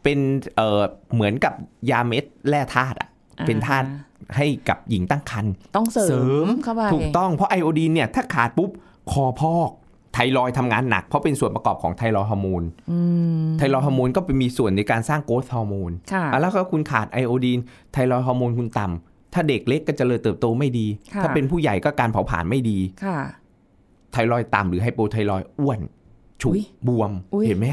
[0.02, 0.18] เป็น
[0.56, 0.82] เอ่อ
[1.14, 1.54] เหมือนกับ
[1.90, 3.08] ยาเม็ดแร่ธาตุอะ
[3.46, 3.88] เป็นธาตุ
[4.36, 8.70] ให้กับหญิงตั้งครรภ์ต้องเสริมเสริมเข้าไปถูกต้องเพราะไอโอดีนเนี่ยถ้าขาดปุ๊บ
[9.12, 9.70] คอพอก
[10.14, 12.98] ไทรอยด์ทำงานหนักเพราะเป็นส่วนประกอบของไทรอยด์ฮอร์โมนอื
[13.44, 17.58] มไทรอยด์ฮอร์โมนก็เป็นมีส่วนในการสร้าง growth hormone ค่ะอะแล้วก็คุณขาดไอโอดีน
[17.92, 23.18] ไทรอยด์ฮอร์โมนคุณต่ำถ้าเด็กเล็กก็เจริญเติบโตไม่ดีค่ะถ้าเป็นผู้ใหญ่ก็การเผาผลาญไม่ดีค่ะ
[24.12, 25.80] ไทรอยด์ต่ำหรือ hypothyroid อ้วน
[26.40, 27.66] ฉุอุ๊ยบวมอุ๊ยเห็นไหม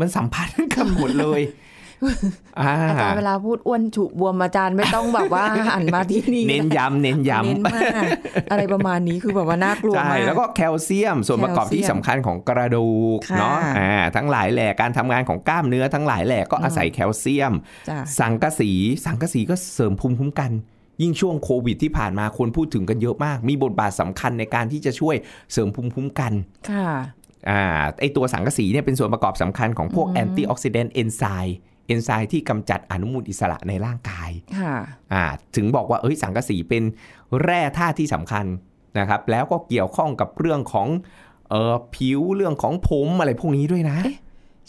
[0.00, 1.40] มันสัมพันธ์กันหมดเลย
[2.60, 8.08] อ่าอาจารย์เวลาพูดอ้วนฉุบวมอาจารย์ไม่ต้องแบบว่าหันมาที่นี่เน้นย้ำเน้นย้ำเน้นมาก
[8.50, 17.52] อะไรประมาณนี้คือแบบว่าน่ากลัวใช่มากแล้วก็แคลเซียมส่วนประกอบที่แคลเซียมสำคัญของกระดูกค่ะเนาะอ่าทั้งหลายแหล่การทำงานของกล้ามเนื้อทั้งหลายแหล่ก็อาศัยแคลเซียม
[17.88, 18.70] จ้ะสังกะสี
[19.04, 20.52] สังกะสีก็เสริมภูมิคุ้มกัน
[21.02, 25.16] ยิ่งช่วงโควิดที่ผ่านมาคนพูดถึงกันเยอะมาก มีบทบาทสำคัญในการที่จะช่วย
[25.52, 26.32] เสริมภูมิคุ้มกัน
[26.70, 26.88] ค่ะ
[27.50, 27.62] อ่า
[28.00, 34.74] ไอตัวสังกะสีเนี่ยเป็นส่วนประกอบสำคัญของพวก antioxidant enzyme เอนไซม์ที่กำจัดอนุมูลอิสระในร่างกายค่ะ
[35.12, 35.24] อ่า
[35.56, 36.82] ถึงบอกว่าเอ้ยสังกะสีเป็น
[37.42, 38.46] แร่ธาตุที่สำคัญ
[38.98, 40.88] นะครับ แล้วก็เกี่ยวข้องกับเรื่องของ
[41.50, 44.18] เอ่อผิวเรื่องของผมอะไรพวกนี้ด้วยนะเอ๊ะ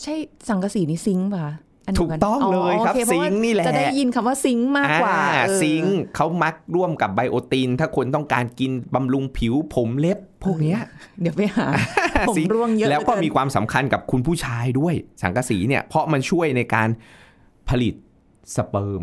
[0.01, 0.15] ใช่
[0.49, 1.66] สังกะสีนี่ซิงค์ป่ะนเดียว
[1.99, 10.79] ถูกต้องเลยครับโอเพาะว่าซิงค์นี่แหละจะได้ยินคำว่าซิงค์มากกว่าอ่เออซิงค์เขามักร่วมกับไบโอติน ถ้าคนต้องการกินบำรุงผิวผมเล็บพวกเนี้ย
[11.21, 11.67] เดี๋ยวไปหา
[12.29, 16.89] ผมซิงค์ร่วงเยอะแล้วก็เหลือเนมีความสำคัญกับคุณผู้ชายด้วย สังกะสีเนี่ยเพราะมันช่วยในการ
[17.69, 17.93] ผลิต
[18.55, 19.01] สเปิร์ม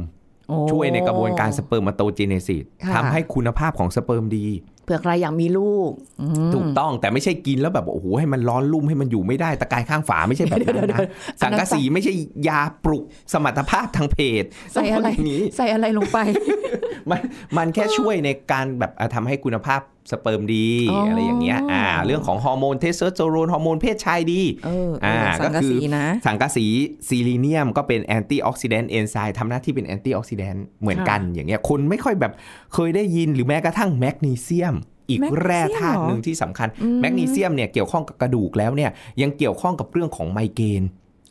[0.49, 4.47] โอ้ช่วยในกระบวนการ s permatogenesis ค่ะทำให้คุณภาพของสเปิร์มดี
[4.85, 11.11] เผื่อใครอยากมีลูกอืมถูกต้องแต่ไม่ใช่กินแล้วแบบโอ้โหให้มันร้อนรุ่มให้มันอยู่ไม่ได้ตะกายข้างฝาไม่ใช่แบบนั้นเดี๋ยวนะเดี๋ยว
[11.43, 12.13] สังกะสีไม่ใช่
[12.49, 16.19] ยาปลุกสมรรถภาพทางเพศใส่อะไรต้องพูดย่างนี้ใส่อะไรลงไป
[17.11, 17.21] มัน
[17.57, 26.67] มันแค่ช่วยในการแบบอะทำให้คุณภาพ สเปิร์มดีอ๋อออะไรอย่างเงี้ยอ่าเรื่องของฮอร์โมนเทสโทสเตอโรนฮอร์โมนเพศชายดีเออเออสังกะสีนะสังกะสี
[27.09, 32.33] ซีลีเนียมก็เป็น antioxidant enzyme ทำหน้าที่เป็น antioxidant เหมือนกันอย่างเงี้ยคนไม่ค่อยแบบ
[32.75, 34.75] เคยได้ยินหรือแม้กระทั่งแมกนีเซียม
[35.11, 38.91] อีกแมกนีเซียมแร่ธาตุอีกหนึ่งที่สำคัญอืมแมกนีเซียมเนี่ยเกี่ยวข้องกับกระดูกแล้วเนี่ย
[39.23, 40.83] ยังเกี่ยวข้องกับเรื่องของไมเกรน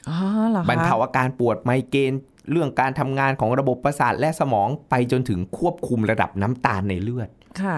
[0.09, 0.17] อ๋อ
[0.49, 2.13] เหรอคะบรรเทาอาการปวดไมเกรน
[2.51, 7.29] เรื่องการทำงานของระบบประสาทและสมองไปจนถึงควบคุมระดับน้ำตาลในเลือด
[7.62, 7.77] ค่ะ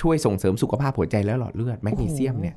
[0.00, 2.56] ช่วยส่งเสริมสุขภาพหัวใจและหลอดเลือดแมกนีเซียมเนี่ย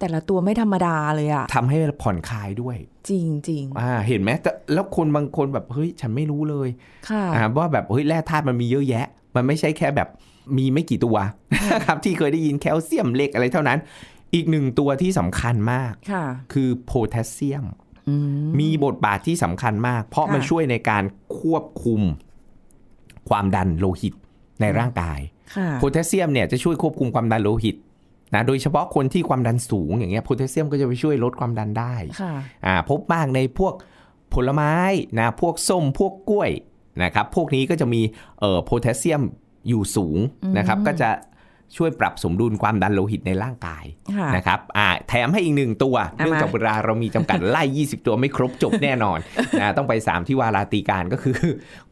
[0.00, 2.76] แต่ละตัวไม่ธรรมดาเลยอะทำให้ผ่อนคลายด้วย
[3.08, 10.08] จริงจริงอ่า เห็นไหมแต่แล้วคนบางคนแบบเฮ้ยฉันไม่รู้เลยๆค่ะอ่าว่าแบบเฮ้ยแร่ธาตุมันมีเยอะแยะ มันไม่ใช่แค่แบบ
[10.56, 11.16] มีไม่กี่ตัว
[11.72, 13.78] นะครับที่เคยได้ยินแคลเซียมเหล็กอะไรเท่านั้น
[14.34, 17.64] อีกหนึ่งตัวที่สำคัญมากค่ะ คือโพแทสเซียม
[18.08, 18.14] อื
[18.46, 21.04] มมีบทบาทที่สำคัญมาก เพราะค่ะมันช่วยในการ
[21.38, 22.00] ควบคุม
[23.28, 24.14] ความดันโลหิต
[24.60, 25.35] ในร่างกายค่ะ
[25.78, 27.76] โพแทสเซียมเนี่ยจะช่วยควบคุมความดันโลหิต
[28.34, 32.32] นะโดยเฉพาะคนที่ความดันสูงอย่างเงี้ยโพแทสเซียมก็จะไปช่วยลดความดันได้ค่ะ
[32.66, 33.74] อ่าพบมากในพวก
[34.34, 34.74] ผลไม้
[35.18, 36.50] นะพวกส้มพวกกล้วย
[37.02, 38.02] นะครับพวกนี้ก็จะมี
[38.40, 39.22] เอ่อโพแทสเซียม
[39.68, 40.18] อยู่สูง
[40.58, 41.10] นะครับก็จะ
[41.76, 43.84] ช่วยปรับสมดุลความดันโลหิตในร่างกาย
[44.16, 49.18] ค่ะนะครับอ่าแถมให้อีกหนึ่งตัวเอามาเนื่องจากเวลาเรามีจำกัดไล่ 20 ตัวไม่ครบจบแน่นอน
[49.60, 51.36] นะต้องไป 3 ทิวาราตรีกาลก็คือ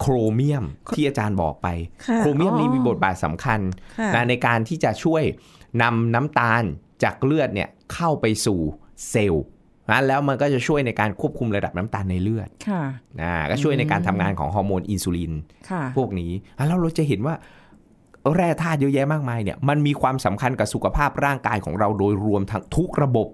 [0.00, 1.68] โครเมียมที่อาจารย์บอกไป
[2.06, 3.60] ค่ะโครเมียมนี่อ๋อมีบทบาทสำคัญ
[3.98, 5.22] ค่ะนะในการที่จะช่วย
[5.82, 6.62] นำน้ำตาล
[7.02, 8.60] จากเลือดเนี่ยเข้าไปสู่
[9.10, 9.44] เซลล์
[9.90, 12.82] นะแล้วมันก็จะช่วยในการควบคุมระดับน้ำตาลในเลือด ค่ะ
[13.20, 15.32] นะก็ช่วยในการทำงานของฮอร์โมนอินซูลิน
[15.70, 17.34] ค่ะพวกนี้อะแล้วเราจะเห็นว่า
[18.36, 23.28] แร่ธาตุเยอะแยะมากมายเนี่ยมันมีความสำคัญกับสุขภาพร่างกายของเราโดยรวมทั้งทุกระบบ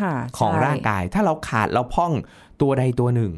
[0.00, 2.12] ค่ะของใช่ร่างกาย ถ้าเราขาดเราพร่อง
[2.60, 3.32] ตัวใดตัวหนึ่ง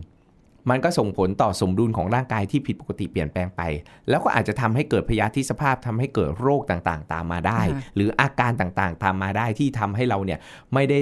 [0.71, 3.63] มันก็ส่งผลต่อสมดุลของร่างกายที่ผิดปกติเปลี่ยนแปลงไป
[4.09, 10.39] แล้วก็อาจจะทำให้เกิดพยาธิสภาพทำให้เกิดโรคต่างๆ ตามมาได้ค่ะหรืออาการต่างๆ ตามมาได้ที่ทำให้เราเนี่ย
[10.75, 11.01] ไม่ได้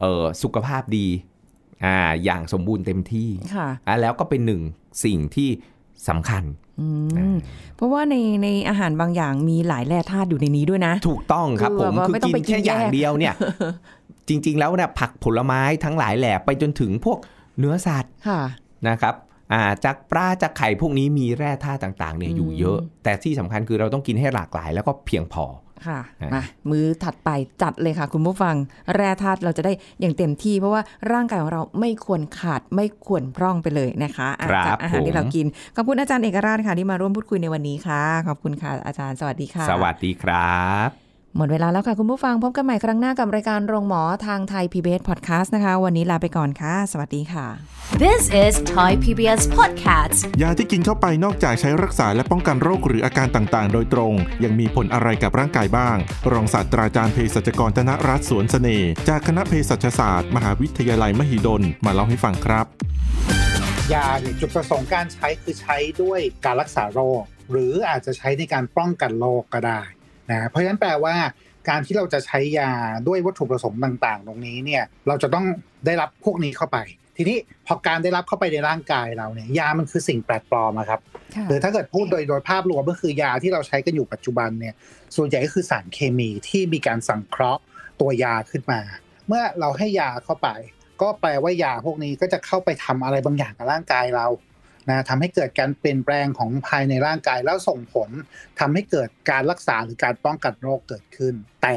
[0.00, 1.06] เอ่อสุขภาพดี
[1.84, 4.62] อ่าอย่างสมบูรณ์เต็มที่ค่ะอะแล้วก็เป็นหนึ่ง
[5.04, 5.48] สิ่งที่
[6.08, 6.67] สำคัญอืม
[7.76, 13.34] เพราะว่าในในอาหารบางอย่างมีหลายแร่ธาตุอยู่ในนี้ด้วยนะ ถูกต้องครับคือผมแบบว่าคือไม่ต้องกินไปกินแค่อย่างแยกเดียวเนี่ย
[14.28, 17.18] จริง ๆ แล้วเนี่ยผักผลไม้ทั้งหลายแหล่ไปจนถึงพวก
[17.58, 18.40] เนื้อสัตว์ค่ะ
[18.88, 19.14] นะครับ
[19.52, 25.44] อ่าจากปลาจากไข่พวกนี้มีแร่ธาตุต่างๆเนี่ยอยู่เยอะ แต่ที่สำคัญคือเราต้องกินให้หลากหลายแล้วก็เพียงพอ
[25.86, 27.30] ค่ะอะมามือถัดไป
[27.62, 28.54] จัดเลยค่ะ คุณผู้ฟัง
[28.94, 47.46] แร่ธาตุเราจะได้อย่างเต็มที่ เพราะว่าร่างกายของเราไม่ควรขาดไม่ควรพร่องไปเลยนะคะอะครับจากอาหารที่ผมเรากินขอบคุณอาจารย์เอกราชค่ะที่มาร่วมพูดคุยในวันนี้ค่ะ ขอบคุณค่ะอาจารย์สวัสดีค่ะ สวัสดีครับ หมดเวลาแล้วค่ะ คุณผู้ฟังพบกันใหม่ครั้งหน้ากับรายการโรงหมอทางไทย PBS Podcast นะคะ วันนี้ลาไปก่อนค่ะ สวัสดีค่ะ
[48.02, 50.18] This is Thai PBS Podcast.
[50.42, 54.14] ยาที่กินเข้าไปนอกจากใช้รักษาและป้องกันโรคหรืออาการต่างๆ โดยตรง
[54.44, 55.96] ยังมีผลอะไรกับร่างกายบ้าง
[56.32, 62.66] รองศาสตราจารย์เภสัชกรธนรัตน์สวนเสน่ห์จากคณะเภสัชศาสตร์ มหาวิทยาลัยมหิดลมาเล่าให้ฟังครับ
[63.92, 69.80] ยาเนี่ยจุดประสงค์การใช้คือใช้ด้วยการรักษาโรค หรืออาจจะใช้ในการป้องกันโรคก็ได้
[70.30, 71.14] นะเพราะฉะนั้นแปลว่า
[71.68, 72.70] การที่เราจะใช้ยา
[73.08, 75.44] ด้วยวัตถุประสงค์ต่าง ๆ ตรงนี้เนี่ยเราจะต้อง
[75.86, 76.78] ได้รับพวกนี้เข้าไป
[77.16, 81.00] ทีนี้พอการได้รับเข้าไปในร่างกายเราเนี่ยยามันคือสิ่งแปลกปลอมอะครับ
[81.36, 84.74] ค่ะหรือถ้าเกิดพูดโดยโดยภาพรวมก็คือยาที่เราใช้กันอยู่ปัจจุบันเนี่ย
[85.16, 87.62] ส่วนใหญ่ก็คือสารเคมีที่มีการสังเคราะห์
[88.00, 88.80] ตัวยาขึ้นมา
[89.28, 90.48] เมื่อเราให้ยาเข้าไป
[91.02, 94.26] ก็แปลว่ายาพวกนี้ก็จะเข้าไปทำอะไรบางอย่างกับร่างกายเรา
[94.90, 98.10] นะทำให้เกิดการเปลี่ยนแปลงของภายในร่างกายแล้วส่งผล
[98.60, 101.76] ทำให้เกิดการรักษาหรือการป้องกันโรคเกิดขึ้น แต่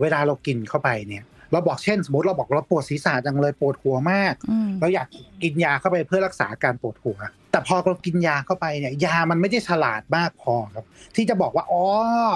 [0.00, 5.08] เวลาเรากินเข้าไปเนี่ยเราบอกเช่น สมมติเราบอกเราปวดศีรษะจังเลยปวดหัวมากอืมเราอยาก
[5.42, 7.18] กินยาเข้าไปเพื่อรักษาการปวดหัว
[7.52, 10.84] แต่พอเรากินยาเข้าไปเนี่ยยามันไม่ได้ฉลาดมากพอครับ
[11.16, 11.84] ที่จะบอกว่าอ๋อ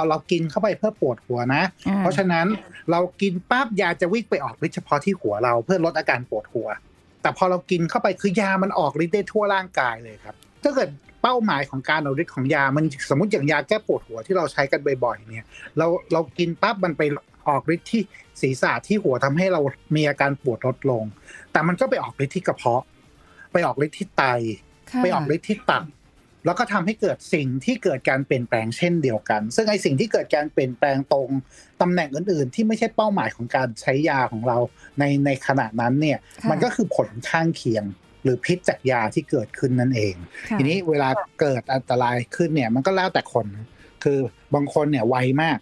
[0.09, 2.47] เรากินเข้าไปเพื่อปวดหัวนะอ่าเพราะฉะนั้น
[2.91, 6.69] เรากินปั๊บยาจะวิ่งไปออกฤทธิ์เฉพาะที่หัวเราเพื่อลดอาการปวดหัว
[7.23, 10.89] แต่พอเรากินเข้าไปคือยามันออกฤทธิ์ได้ทั่วร่างกายเลยครับ ถ้าเกิด
[11.23, 15.47] เป้าหมายของการเอาฤทธิ์ของยา มันสมมติอย่างยาแก้ปวดหัวที่เราใช้กันบ่อยๆเนี่ย
[15.79, 17.03] เราเรากินปั๊บมันไป
[17.49, 18.03] ออกฤทธิ์ที่
[18.41, 19.61] ศีรษะที่หัวทำให้เรา
[19.97, 21.05] มีอาการปวดลดลง
[21.53, 22.83] แต่มันก็ไปออกฤทธิ์ที่กระเพาะ
[23.53, 24.25] ไปออกฤทธิ์ที่ไต
[24.91, 25.85] ค่ะไปออกฤทธิ์ที่ตับ
[26.45, 31.29] แล้วก็ทำให้เกิดสิ่งที่เกิดการเปลี่ยนแปลงเช่นเดียวกัน ซึ่งไอสิ่งที่เกิดการเปลี่ยนแปลงตรง
[31.81, 34.59] ตำแหน่งอื่น ๆ ที่ไม่ใช่เป้าหมายของการใช้ยาของเรา
[34.99, 37.85] ในในขณะนั้นเนี่ยค่ะมันก็คือผลข้างเคียง
[38.23, 40.15] หรือพิษจากยาที่เกิดขึ้นนั่นเอง
[40.51, 41.09] ค่ะทีนี้เวลา
[41.41, 43.47] เกิดอันตรายขึ้นเนี่ยมันก็แล้วแต่คน
[44.05, 44.19] คือ
[44.55, 45.59] บางคนเนี่ยไวมาก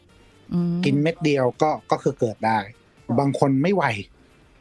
[0.54, 2.58] อืมกินเม็ดเดียวก็ก็คือเกิดได้
[3.18, 3.84] บางคนไม่ไหว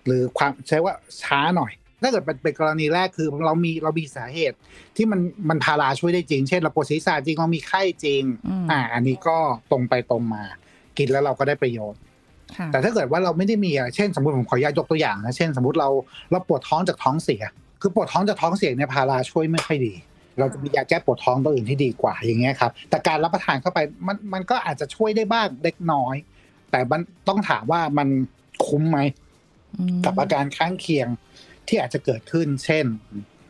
[0.06, 1.72] หรือความใช้ว่าช้าหน่อย
[2.02, 4.58] ถ้าเกิดเป็นเป็นกรณีแรกคือเรามีเรามีสาเหตุ
[4.96, 9.38] ที่มันมันพาราช่วยได้จริง เช่นเราปวดศีรษะจริงเรามีไข้จริงอืมอ่า อันนี้ก็
[9.72, 10.44] ตรงไปตรงมา
[10.98, 12.00] กินแล้วเราก็ได้ประโยชน์
[12.58, 15.90] ค่ะแต่ถ้าเกิดว่าเราไม่ได้มีอะเช่นสมมติผมขออนุญาตยกตัวอย่างนะเช่น สมมติเรา
[16.32, 17.44] เราปวดท้องจากท้องเสีย
[17.82, 19.94] คือปวดท้องจากท้องเสียเนี่ยพาราช่วยไม่ค่อยดี
[20.40, 26.16] เราจะมียาแก้ปวดท้องตัวอื่นที่ดีกว่าอย่างเงี้ยครับแต่การรับประทานเข้าไปมันมันก็อาจจะช่วยได้บ้างเล็กน้อย
[26.72, 28.08] แต่มันต้องถามว่ามัน
[28.66, 29.00] คุ้มไหม
[29.78, 31.08] อืมกับอาการข้างเคียง
[31.70, 32.86] ที่อาจจะเกิดขึ้น เช่น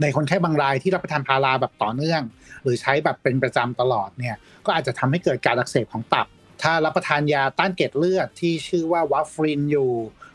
[0.02, 2.22] ในคนไข้บางรายที่รับประทานพาราแบบต่อเนื่อง
[2.64, 6.28] หรือใช้แบบเป็นประจำตลอดเนี่ยก็อาจจะทำให้เกิดการอักเสบของตับ
[6.62, 9.92] ถ้ารับประทานยาต้านเกล็ดเลือดที่ชื่อว่าวาฟรินอยู่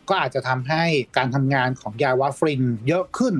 [0.08, 0.84] ก็อาจจะทำให้
[1.16, 3.34] การทำงานของยาวาฟรินเยอะขึ้น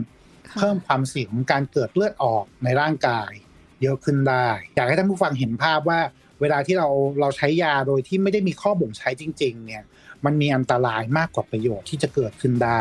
[0.49, 3.31] ค่ะเพิ่มความเสี่ยงของการเกิดเลือดออกในร่างกาย
[3.83, 6.01] เยอะขึ้นได้ อยากให้ท่านผู้ฟังเห็นภาพว่า
[6.41, 6.89] เวลาที่เรา
[7.21, 9.83] เราใช้ยาโดยที่ไม่ได้มีข้อบ่งใช้จริง ๆ เนี่ย
[10.25, 12.81] มันมีอันตรายมากกว่าประโยชน์ที่จะเกิดขึ้นได้